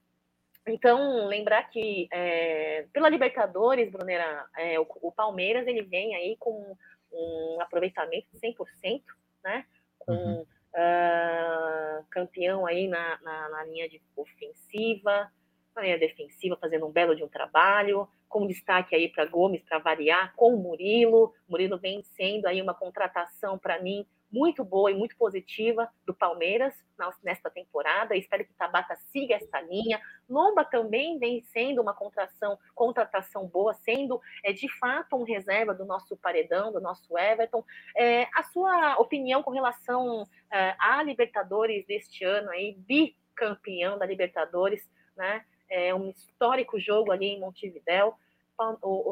[0.67, 6.77] então, lembrar que é, pela Libertadores, Brunera, é, o, o Palmeiras ele vem aí com
[7.15, 9.03] um aproveitamento de 100%,
[9.43, 9.65] né?
[9.99, 10.41] Com uhum.
[10.43, 15.31] uh, campeão aí na, na, na, linha de ofensiva,
[15.75, 19.79] na linha defensiva, fazendo um belo de um trabalho, com destaque aí para Gomes, para
[19.79, 21.33] variar, com o Murilo.
[21.49, 26.75] Murilo vem sendo aí uma contratação para mim muito boa e muito positiva do Palmeiras
[27.23, 28.17] nesta temporada.
[28.17, 30.01] Espero que Tabata siga esta linha.
[30.29, 35.85] Lomba também vem sendo uma contratação, contratação boa, sendo é, de fato um reserva do
[35.85, 37.65] nosso paredão, do nosso Everton.
[37.97, 44.85] É, a sua opinião com relação é, à Libertadores deste ano aí, bicampeão da Libertadores,
[45.17, 45.45] né?
[45.71, 48.15] É um histórico jogo ali em Montevidéu.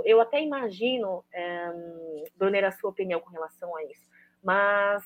[0.04, 1.72] Eu até imagino, é,
[2.36, 4.11] Brunner, a sua opinião com relação a isso
[4.42, 5.04] mas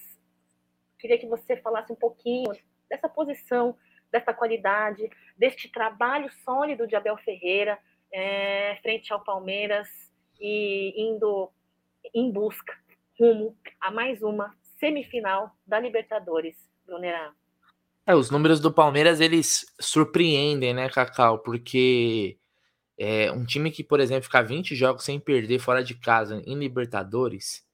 [0.99, 2.51] queria que você falasse um pouquinho
[2.89, 3.77] dessa posição,
[4.11, 7.79] dessa qualidade, deste trabalho sólido de Abel Ferreira
[8.13, 9.89] é, frente ao Palmeiras
[10.41, 11.51] e indo
[12.15, 12.75] em busca
[13.19, 16.57] rumo a mais uma semifinal da Libertadores,
[16.87, 17.33] Brunerá.
[18.07, 21.41] É, os números do Palmeiras eles surpreendem, né, Cacau?
[21.41, 22.39] Porque
[22.99, 26.55] é, um time que, por exemplo, ficar 20 jogos sem perder fora de casa em
[26.55, 27.66] Libertadores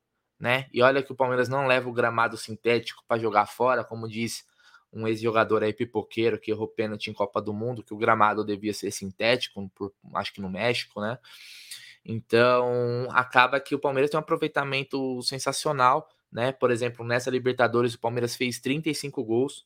[0.42, 0.66] né?
[0.72, 4.44] E olha que o Palmeiras não leva o gramado sintético para jogar fora, como diz
[4.92, 8.74] um ex-jogador aí pipoqueiro que errou pênalti em Copa do Mundo, que o gramado devia
[8.74, 11.16] ser sintético, por, acho que no México, né?
[12.04, 16.50] Então, acaba que o Palmeiras tem um aproveitamento sensacional, né?
[16.50, 19.64] Por exemplo, nessa Libertadores o Palmeiras fez 35 gols.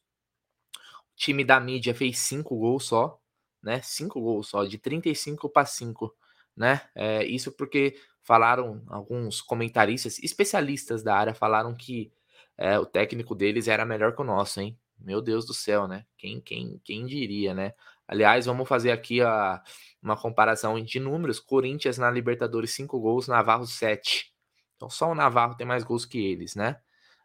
[0.74, 3.18] O time da mídia fez 5 gols só,
[3.62, 3.80] né?
[3.80, 6.14] 5 gols só, de 35 para 5,
[6.54, 6.82] né?
[6.94, 7.96] É, isso porque
[8.26, 12.12] falaram, alguns comentaristas, especialistas da área, falaram que
[12.58, 14.76] é, o técnico deles era melhor que o nosso, hein?
[14.98, 16.04] Meu Deus do céu, né?
[16.18, 17.72] Quem, quem, quem diria, né?
[18.08, 19.62] Aliás, vamos fazer aqui a,
[20.02, 21.38] uma comparação de números.
[21.38, 24.32] Corinthians na Libertadores, 5 gols, Navarro 7.
[24.74, 26.80] Então, só o Navarro tem mais gols que eles, né?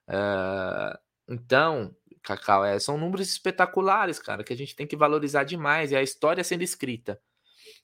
[0.08, 0.97] Uh,
[1.34, 5.91] então, Cacau, é, são números espetaculares, cara, que a gente tem que valorizar demais.
[5.91, 7.20] É a história sendo escrita.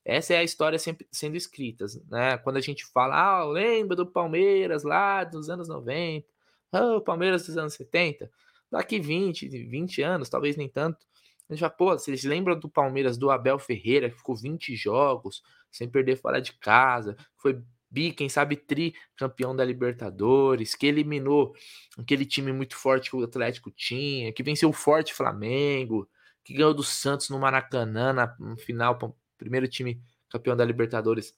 [0.05, 2.37] Essa é a história sempre sendo escrita, né?
[2.37, 6.25] Quando a gente fala, ah, lembra do Palmeiras lá dos anos 90,
[6.71, 8.29] ah, o Palmeiras dos anos 70,
[8.71, 11.05] daqui 20, 20 anos, talvez nem tanto,
[11.49, 15.41] a gente fala, pô, vocês lembram do Palmeiras do Abel Ferreira, que ficou 20 jogos
[15.71, 21.53] sem perder fora de casa, foi bi, quem sabe tri campeão da Libertadores, que eliminou
[21.97, 26.09] aquele time muito forte que o Atlético tinha, que venceu o forte Flamengo,
[26.43, 28.97] que ganhou do Santos no Maracanã na, final,
[29.37, 31.33] primeiro time campeão da Libertadores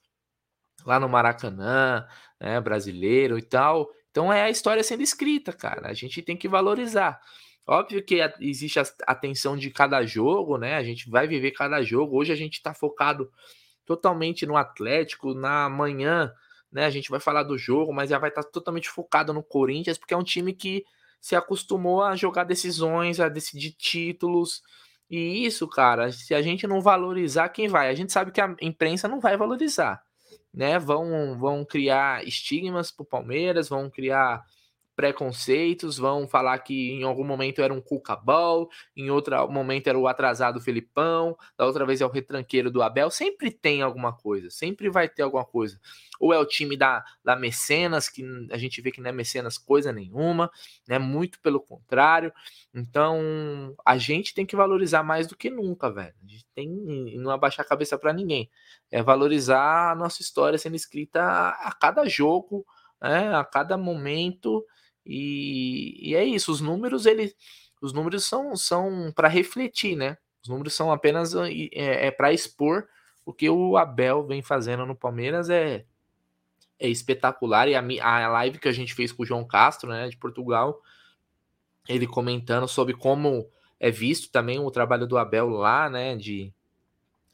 [0.85, 2.07] lá no Maracanã,
[2.39, 3.89] né, brasileiro e tal.
[4.11, 5.89] Então é a história sendo escrita, cara.
[5.89, 7.19] A gente tem que valorizar.
[7.67, 10.75] Óbvio que existe a tensão de cada jogo, né?
[10.75, 12.17] A gente vai viver cada jogo.
[12.17, 13.31] Hoje a gente está focado
[13.85, 15.35] totalmente no Atlético.
[15.35, 16.33] Na manhã,
[16.71, 16.85] né?
[16.85, 19.99] A gente vai falar do jogo, mas já vai estar tá totalmente focado no Corinthians,
[19.99, 20.83] porque é um time que
[21.21, 24.63] se acostumou a jogar decisões, a decidir títulos.
[25.09, 27.89] E isso, cara, se a gente não valorizar, quem vai?
[27.89, 30.03] A gente sabe que a imprensa não vai valorizar
[30.53, 30.79] né?
[30.79, 34.43] Vão, vão criar estigmas para o Palmeiras, vão criar
[34.99, 39.97] preconceitos, vão falar que em algum momento era um Cuca Ball, em outro momento era
[39.97, 44.49] o atrasado Felipão, da outra vez é o retranqueiro do Abel, sempre tem alguma coisa,
[44.49, 45.79] sempre vai ter alguma coisa.
[46.19, 49.57] Ou é o time da, da Mecenas, que a gente vê que não é Mecenas
[49.57, 50.51] coisa nenhuma,
[50.85, 50.99] né?
[50.99, 52.33] Muito pelo contrário.
[52.73, 56.13] Então, a gente tem que valorizar mais do que nunca, velho.
[56.21, 56.67] A gente tem
[57.17, 58.49] não abaixar a cabeça para ninguém.
[58.91, 62.65] É valorizar a nossa história sendo escrita a, a cada jogo,
[63.01, 63.33] né?
[63.33, 64.65] a cada momento
[65.11, 67.33] e, e é isso, os números ele,
[67.81, 70.17] os números são, são para refletir, né?
[70.43, 72.87] Os números são apenas é, é para expor
[73.25, 75.83] o que o Abel vem fazendo no Palmeiras é,
[76.79, 77.67] é espetacular.
[77.67, 77.81] E a,
[78.25, 80.79] a live que a gente fez com o João Castro, né, de Portugal,
[81.87, 83.49] ele comentando sobre como
[83.79, 86.15] é visto também o trabalho do Abel lá, né?
[86.15, 86.53] De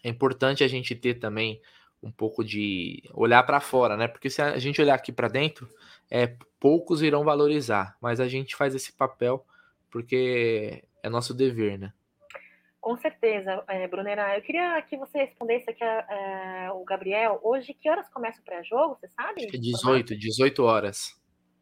[0.01, 1.59] é importante a gente ter também
[2.02, 4.08] um pouco de olhar para fora, né?
[4.08, 5.68] Porque se a gente olhar aqui para dentro,
[6.10, 9.46] é, poucos irão valorizar, mas a gente faz esse papel
[9.89, 11.93] porque é nosso dever, né?
[12.82, 14.38] Com certeza, é, Brunera.
[14.38, 17.39] Eu queria que você respondesse aqui a, a, o Gabriel.
[17.41, 19.41] Hoje, que horas começa o pré-jogo, você sabe?
[19.41, 21.20] Acho que 18, 18 horas.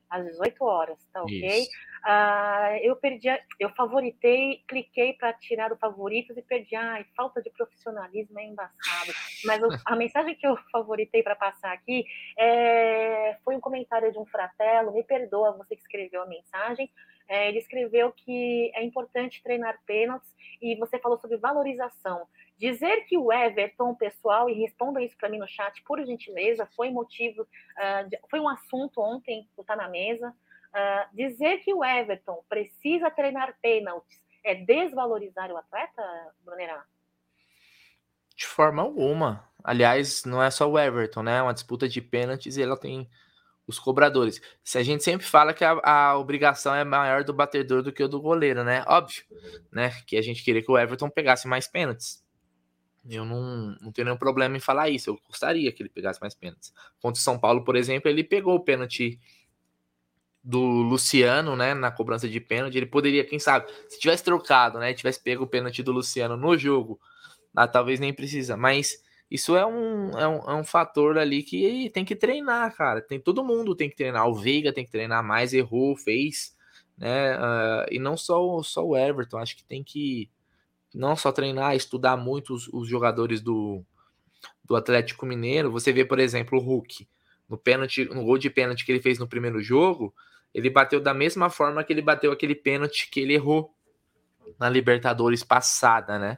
[0.10, 1.60] Às 18 horas, tá ok?
[1.60, 1.70] Isso.
[2.06, 6.76] Uh, eu perdi, eu favoritei, cliquei para tirar o favoritos e perdi.
[6.76, 9.14] Ai, falta de profissionalismo é embaçado.
[9.46, 12.06] Mas a mensagem que eu favoritei para passar aqui
[12.38, 14.94] é, foi um comentário de um fratelo.
[14.94, 16.92] Me perdoa você que escreveu a mensagem.
[17.28, 20.30] É, ele escreveu que é importante treinar pênaltis
[20.62, 22.28] e você falou sobre valorização.
[22.58, 26.92] Dizer que o Everton, pessoal, e respondam isso para mim no chat, por gentileza, foi
[26.92, 30.36] motivo, uh, de, foi um assunto ontem que está na mesa.
[30.74, 36.04] Uh, dizer que o Everton precisa treinar pênaltis é desvalorizar o atleta,
[36.44, 36.84] Brunerá?
[38.36, 39.48] De forma alguma.
[39.64, 41.38] Aliás, não é só o Everton, né?
[41.38, 43.10] É uma disputa de pênaltis e ela tem
[43.66, 44.42] os cobradores.
[44.62, 48.04] Se a gente sempre fala que a, a, obrigação é maior do batedor do que
[48.04, 48.84] o do goleiro, né?
[48.88, 49.24] Óbvio,
[49.72, 49.92] né?
[50.06, 52.22] Que a gente queria que o Everton pegasse mais pênaltis.
[53.10, 55.10] Eu não, não tenho nenhum problema em falar isso.
[55.10, 56.74] Eu gostaria que ele pegasse mais pênaltis.
[57.02, 59.20] Contra o São Paulo, por exemplo, ele pegou o pênalti
[60.44, 64.94] do Luciano, né, na cobrança de pênalti, ele poderia, quem sabe, se tivesse trocado, né,
[64.94, 67.00] tivesse pego o pênalti do Luciano no jogo,
[67.56, 71.90] ah, talvez nem precisa, mas isso é um, é um, é um fator ali que
[71.94, 75.24] tem que treinar, cara, tem todo mundo tem que treinar, o Veiga tem que treinar
[75.24, 76.54] mais, errou, fez,
[76.98, 80.30] né, uh, e não só, só o Everton, acho que tem que
[80.94, 83.82] não só treinar, estudar muito os, os jogadores do,
[84.64, 87.08] do Atlético Mineiro, você vê, por exemplo, o Hulk,
[87.50, 90.14] no pênalti, no gol de pênalti que ele fez no primeiro jogo,
[90.54, 93.74] ele bateu da mesma forma que ele bateu aquele pênalti que ele errou
[94.60, 96.38] na Libertadores passada, né?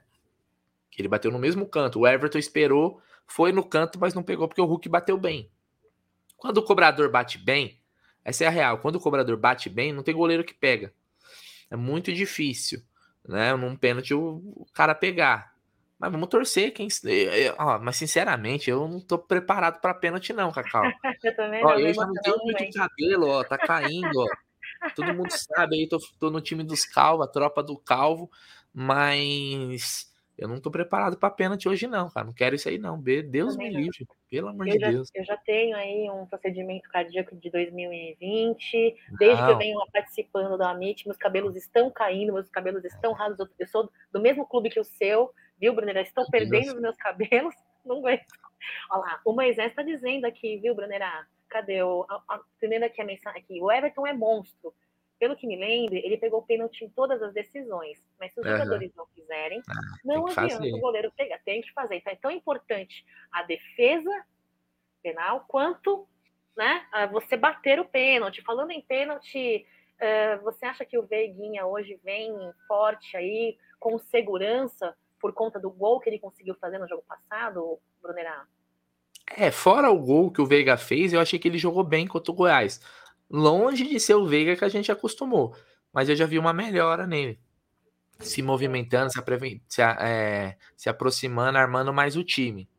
[0.90, 2.00] Que ele bateu no mesmo canto.
[2.00, 5.52] O Everton esperou, foi no canto, mas não pegou porque o Hulk bateu bem.
[6.38, 7.82] Quando o cobrador bate bem,
[8.24, 8.78] essa é a real.
[8.78, 10.94] Quando o cobrador bate bem, não tem goleiro que pega.
[11.70, 12.82] É muito difícil,
[13.28, 13.54] né?
[13.56, 15.55] Num pênalti o cara pegar.
[15.98, 16.88] Mas vamos torcer quem.
[17.58, 20.84] Ó, mas sinceramente, eu não tô preparado para pênalti, não, Cacau.
[21.24, 21.70] eu também não.
[21.70, 22.72] Ó, eu já não tenho muito bem.
[22.72, 24.28] cabelo, ó, tá caindo, ó.
[24.96, 28.30] Todo mundo sabe aí, tô, tô no time dos Calvos, a tropa do Calvo,
[28.74, 32.26] mas eu não tô preparado para pênalti hoje, não, cara.
[32.26, 33.02] Não quero isso aí, não.
[33.02, 35.10] Deus me livre, pelo amor eu de já, Deus.
[35.16, 38.96] Eu já tenho aí um procedimento cardíaco de 2020.
[39.18, 39.48] Desde não.
[39.48, 43.38] que eu venho participando da MIT, meus cabelos estão caindo, meus cabelos estão rasos.
[43.58, 46.02] Eu sou do mesmo clube que o seu, viu, Brunera?
[46.02, 47.56] Estou perdendo os meus cabelos.
[47.86, 48.26] Não aguento.
[48.90, 51.28] Olha lá, o Moisés está dizendo aqui, viu, Brunera?
[51.50, 52.06] Cadê o.
[52.58, 53.62] Entendendo aqui a mensagem aqui.
[53.62, 54.74] O Everton é monstro
[55.20, 58.04] pelo que me lembro, ele pegou o pênalti em todas as decisões.
[58.20, 58.52] Mas se os uhum.
[58.52, 60.74] jogadores não fizerem, ah, não adianta fazer.
[60.74, 61.96] o goleiro pegar, tem que fazer.
[61.96, 64.26] Então é tão importante a defesa
[65.02, 66.08] penal quanto
[66.56, 68.42] né, você bater o pênalti.
[68.42, 72.34] Falando em pênalti, uh, você acha que o Veiguinha hoje vem
[72.68, 74.96] forte aí, com segurança,
[75.26, 78.46] por conta do gol que ele conseguiu fazer no jogo passado, Brunerá?
[79.36, 82.32] É, fora o gol que o Veiga fez, eu achei que ele jogou bem contra
[82.32, 82.80] o Goiás.
[83.28, 85.56] Longe de ser o Veiga que a gente acostumou,
[85.92, 87.40] mas eu já vi uma melhora nele.
[88.20, 89.20] Se movimentando, se,
[89.68, 92.70] se, é, se aproximando, armando mais o time.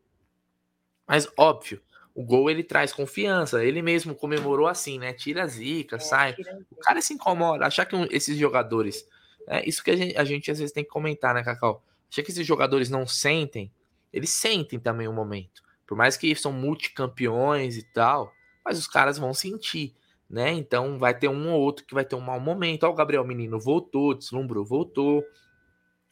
[1.05, 1.83] Mas óbvio,
[2.15, 3.65] o gol ele traz confiança.
[3.65, 5.13] Ele mesmo comemorou assim, né?
[5.13, 6.37] Tira a zica, é, sai.
[6.71, 7.67] O cara se incomoda.
[7.67, 9.05] Achar que esses jogadores.
[9.49, 11.83] É isso que a gente, a gente às vezes tem que comentar, né, Cacau?
[12.11, 13.73] Achar que esses jogadores não sentem.
[14.13, 15.63] Eles sentem também o momento.
[15.87, 18.33] Por mais que são multicampeões e tal,
[18.65, 19.95] mas os caras vão sentir,
[20.29, 20.53] né?
[20.53, 22.85] Então vai ter um ou outro que vai ter um mau momento.
[22.85, 25.25] Ó, o Gabriel Menino voltou, deslumbrou, voltou.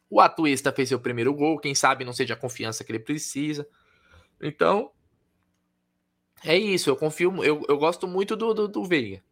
[0.08, 3.66] O Atuista fez seu primeiro gol, quem sabe não seja a confiança que ele precisa.
[4.40, 4.92] Então,
[6.44, 9.22] é isso, eu confio, eu, eu gosto muito do, do, do Veiga.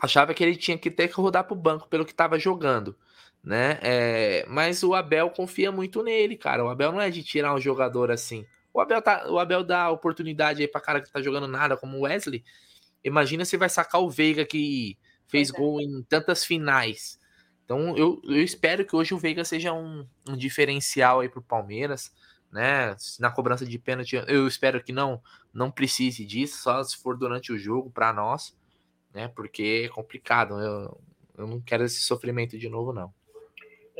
[0.00, 2.96] Achava que ele tinha que ter que rodar pro banco pelo que estava jogando,
[3.42, 3.78] né?
[3.82, 6.64] É, mas o Abel confia muito nele, cara.
[6.64, 8.46] O Abel não é de tirar um jogador assim.
[8.72, 11.98] O Abel, tá, o Abel dá oportunidade aí pra cara que tá jogando nada, como
[11.98, 12.44] o Wesley.
[13.02, 15.52] Imagina se vai sacar o Veiga que fez é.
[15.52, 17.18] gol em tantas finais.
[17.64, 22.12] Então eu, eu espero que hoje o Veiga seja um, um diferencial aí pro Palmeiras
[22.50, 22.96] né?
[23.18, 25.22] Na cobrança de pênalti, eu espero que não
[25.52, 28.56] não precise disso, só se for durante o jogo para nós,
[29.12, 29.28] né?
[29.28, 30.60] Porque é complicado.
[30.60, 31.00] Eu,
[31.36, 33.12] eu não quero esse sofrimento de novo, não.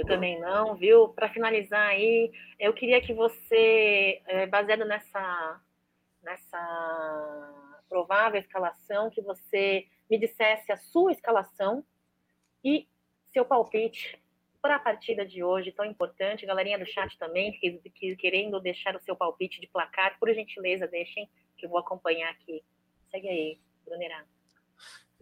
[0.00, 1.08] Eu também não, viu?
[1.10, 5.60] Para finalizar aí, eu queria que você, é, baseado nessa
[6.22, 11.84] nessa provável escalação, que você me dissesse a sua escalação
[12.64, 12.88] e
[13.30, 14.18] seu palpite
[14.62, 16.46] para a partida de hoje tão importante.
[16.46, 20.86] Galerinha do chat também, que, que, querendo deixar o seu palpite de placar, por gentileza,
[20.86, 21.28] deixem,
[21.58, 22.62] que eu vou acompanhar aqui.
[23.10, 24.24] Segue aí, Brunerá.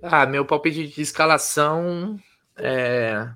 [0.00, 2.16] Ah, meu palpite de escalação
[2.56, 3.28] é,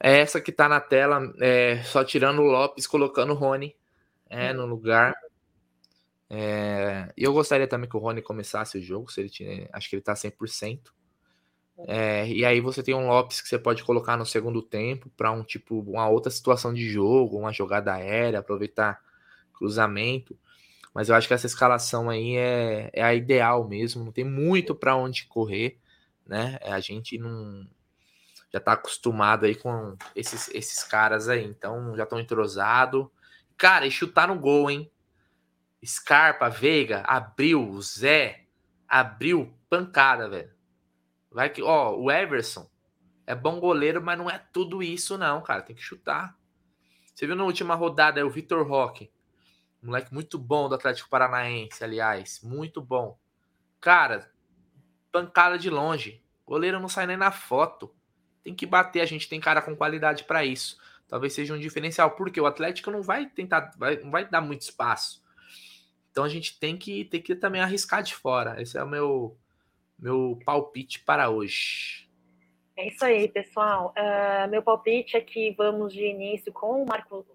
[0.00, 3.74] é essa que está na tela, é, só tirando o Lopes, colocando o Rony
[4.28, 5.14] é, no lugar.
[6.28, 9.96] É, eu gostaria também que o Rony começasse o jogo, se ele tinha, acho que
[9.96, 10.92] ele está 100%.
[11.88, 15.32] É, e aí você tem um Lopes que você pode colocar no segundo tempo para
[15.32, 19.00] um tipo uma outra situação de jogo, uma jogada aérea, aproveitar
[19.52, 20.38] cruzamento.
[20.94, 24.04] Mas eu acho que essa escalação aí é, é a ideal mesmo.
[24.04, 25.78] Não tem muito para onde correr,
[26.26, 26.58] né?
[26.62, 27.66] A gente não
[28.54, 33.10] já está acostumado aí com esses, esses caras aí, então já estão entrosado.
[33.56, 34.88] Cara, e chutar no gol, hein?
[35.84, 38.44] Scarpa, Veiga, abriu, Zé,
[38.86, 40.52] abriu, pancada, velho.
[41.32, 42.70] Vai que, ó, o Everson
[43.26, 45.60] é bom goleiro, mas não é tudo isso, não, cara.
[45.60, 46.38] Tem que chutar.
[47.12, 49.10] Você viu na última rodada é o Vitor Roque.
[49.82, 52.40] Moleque muito bom do Atlético Paranaense, aliás.
[52.40, 53.18] Muito bom.
[53.80, 54.30] Cara,
[55.10, 56.24] pancada de longe.
[56.46, 57.92] Goleiro não sai nem na foto.
[58.44, 60.78] Tem que bater, a gente tem cara com qualidade para isso.
[61.08, 64.60] Talvez seja um diferencial, porque o Atlético não vai tentar, vai, não vai dar muito
[64.60, 65.24] espaço.
[66.10, 68.60] Então a gente tem que, tem que também arriscar de fora.
[68.60, 69.36] Esse é o meu,
[69.98, 72.08] meu palpite para hoje.
[72.76, 73.94] É isso aí, pessoal.
[73.96, 77.26] Uh, meu palpite é que vamos de início com o Marco.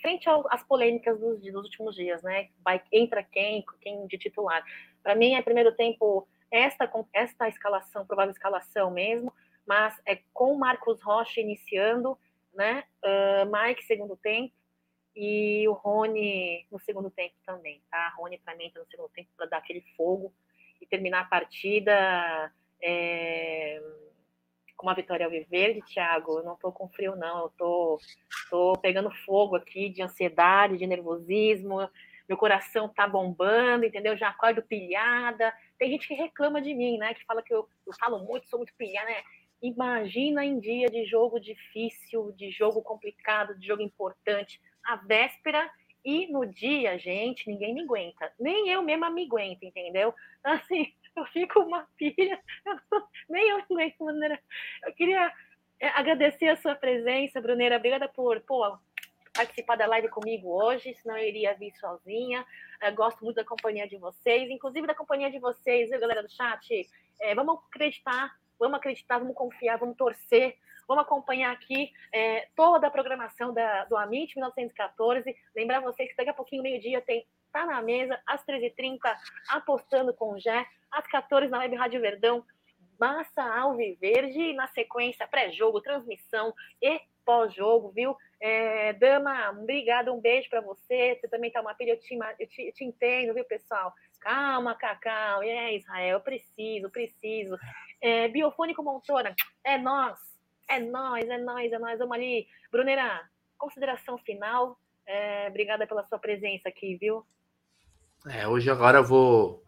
[0.00, 2.48] Frente às polêmicas dos, dos últimos dias, né?
[2.64, 4.64] Vai, entra quem, quem de titular.
[5.02, 9.32] Para mim, é primeiro tempo esta, esta escalação, provável escalação mesmo,
[9.66, 12.18] mas é com Marcos Rocha iniciando,
[12.54, 12.84] né?
[13.02, 14.54] Uh, Mike segundo tempo
[15.14, 18.14] e o Rony no segundo tempo também, tá?
[18.16, 20.32] Rony para mim tá no segundo tempo para dar aquele fogo
[20.80, 22.52] e terminar a partida
[22.82, 23.82] é,
[24.76, 26.38] com uma vitória ao verde, Thiago.
[26.38, 27.44] Eu não estou com frio, não.
[27.44, 28.00] Eu tô,
[28.48, 31.88] tô pegando fogo aqui de ansiedade, de nervosismo.
[32.26, 34.16] Meu coração tá bombando, entendeu?
[34.16, 35.52] Já acordo pilhada.
[35.78, 37.12] Tem gente que reclama de mim, né?
[37.12, 39.22] Que fala que eu, eu falo muito, sou muito pilhada, né?
[39.62, 45.70] Imagina em dia de jogo difícil, de jogo complicado, de jogo importante, a véspera
[46.04, 48.32] e no dia, gente, ninguém me aguenta.
[48.38, 50.14] Nem eu mesma me aguento, entendeu?
[50.42, 52.40] Assim, eu fico uma pilha.
[53.28, 54.40] nem eu aguento, Bruneira.
[54.84, 55.30] Eu queria
[55.78, 57.76] é, agradecer a sua presença, Bruneira.
[57.76, 58.78] Obrigada por pô,
[59.34, 62.44] participar da live comigo hoje, senão eu iria vir sozinha.
[62.82, 66.30] Eu gosto muito da companhia de vocês, inclusive da companhia de vocês, viu, galera do
[66.30, 66.88] chat?
[67.20, 70.56] É, vamos acreditar, vamos acreditar, vamos confiar, vamos torcer
[70.90, 75.36] Vamos acompanhar aqui é, toda a programação da, do Amit 1914.
[75.54, 78.98] Lembrar vocês que daqui a pouquinho, meio-dia, tem Tá na Mesa, às 13h30,
[79.50, 82.44] apostando com o Jé, às 14 na Web Rádio Verdão,
[82.98, 86.52] Massa Alviverde, e na sequência, pré-jogo, transmissão
[86.82, 88.16] e pós-jogo, viu?
[88.40, 91.16] É, Dama, obrigada, um beijo para você.
[91.20, 93.94] Você também tá uma pilha, eu te, eu te, eu te entendo, viu, pessoal?
[94.20, 95.42] Calma, Cacau.
[95.42, 97.56] É, Israel, eu preciso, preciso.
[98.00, 100.18] É, Biofônico Montora, é nós.
[100.68, 101.98] É nós, é nós, é nós.
[101.98, 102.46] Vamos ali.
[102.70, 103.28] Brunera,
[103.58, 104.78] consideração final.
[105.06, 107.26] É, obrigada pela sua presença aqui, viu?
[108.28, 109.64] É, hoje agora eu vou,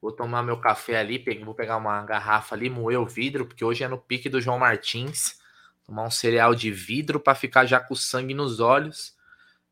[0.00, 3.82] vou tomar meu café ali, vou pegar uma garrafa ali, moer o vidro, porque hoje
[3.82, 5.40] é no pique do João Martins.
[5.84, 9.14] Tomar um cereal de vidro para ficar já com sangue nos olhos.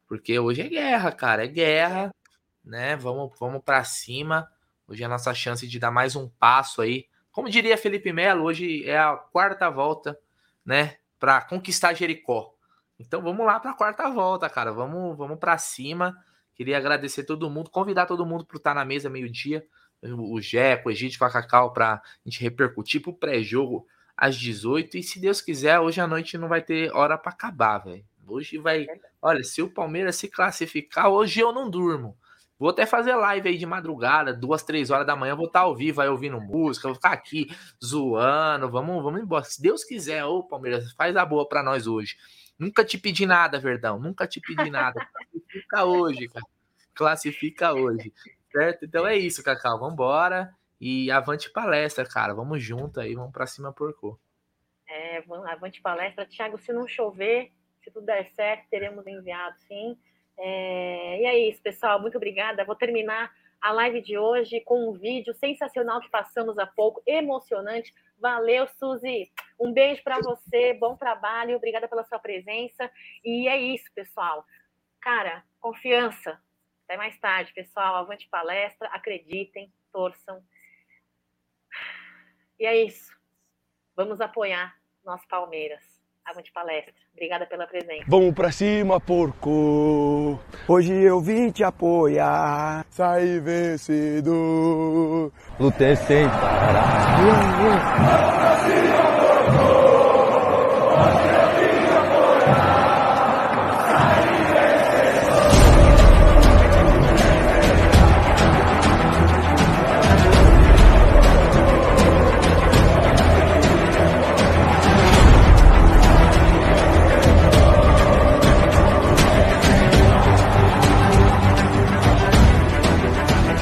[0.06, 2.14] Porque hoje é guerra, cara, é guerra,
[2.62, 2.96] né?
[2.96, 4.50] Vamos, vamos para cima.
[4.86, 7.06] Hoje é a nossa chance de dar mais um passo aí.
[7.32, 10.18] Como diria Felipe Melo, hoje é a quarta volta,
[10.64, 12.54] né, para conquistar Jericó.
[13.00, 14.70] Então vamos lá para a quarta volta, cara.
[14.70, 16.16] Vamos, vamos para cima.
[16.54, 19.66] Queria agradecer todo mundo, convidar todo mundo para estar na mesa meio-dia.
[20.02, 24.36] O Jeco, o Egito, com a Cacau, para a gente repercutir para o pré-jogo às
[24.36, 24.98] 18.
[24.98, 28.04] E se Deus quiser, hoje à noite não vai ter hora para acabar, velho.
[28.26, 28.86] Hoje vai.
[29.20, 32.16] Olha, se o Palmeiras se classificar, hoje eu não durmo.
[32.62, 35.34] Vou até fazer live aí de madrugada, duas, três horas da manhã.
[35.34, 37.48] Vou estar ao vivo aí ouvindo música, vou ficar aqui
[37.84, 38.70] zoando.
[38.70, 39.42] Vamos, vamos embora.
[39.42, 42.16] Se Deus quiser, ô Palmeiras, faz a boa para nós hoje.
[42.56, 43.98] Nunca te pedi nada, Verdão.
[43.98, 45.04] Nunca te pedi nada.
[45.12, 46.46] Classifica hoje, cara.
[46.94, 48.12] Classifica hoje.
[48.52, 48.84] Certo?
[48.84, 49.80] Então é isso, Cacau.
[49.80, 50.54] Vambora.
[50.80, 52.32] E avante palestra, cara.
[52.32, 54.20] Vamos junto aí, vamos para cima porco.
[54.88, 56.26] É, avante palestra.
[56.26, 57.50] Thiago, se não chover,
[57.82, 59.98] se tudo der certo, teremos enviado sim.
[60.38, 62.00] É, e é isso, pessoal.
[62.00, 62.64] Muito obrigada.
[62.64, 67.94] Vou terminar a live de hoje com um vídeo sensacional que passamos há pouco, emocionante.
[68.18, 69.30] Valeu, Suzy.
[69.58, 72.90] Um beijo para você, bom trabalho, obrigada pela sua presença.
[73.24, 74.44] E é isso, pessoal.
[75.00, 76.40] Cara, confiança.
[76.84, 77.96] Até mais tarde, pessoal.
[77.96, 80.42] Avante palestra, acreditem, torçam.
[82.58, 83.16] E é isso.
[83.94, 85.91] Vamos apoiar nosso Palmeiras.
[86.24, 86.92] Avante palestra.
[87.14, 88.04] Obrigada pela presença.
[88.06, 90.38] Vamos pra cima, porco.
[90.68, 92.86] Hoje eu vim te apoiar.
[92.90, 95.32] Saí vencedor.
[95.58, 97.16] Lutei sem parar.
[97.18, 99.81] Vamos pra cima, porco.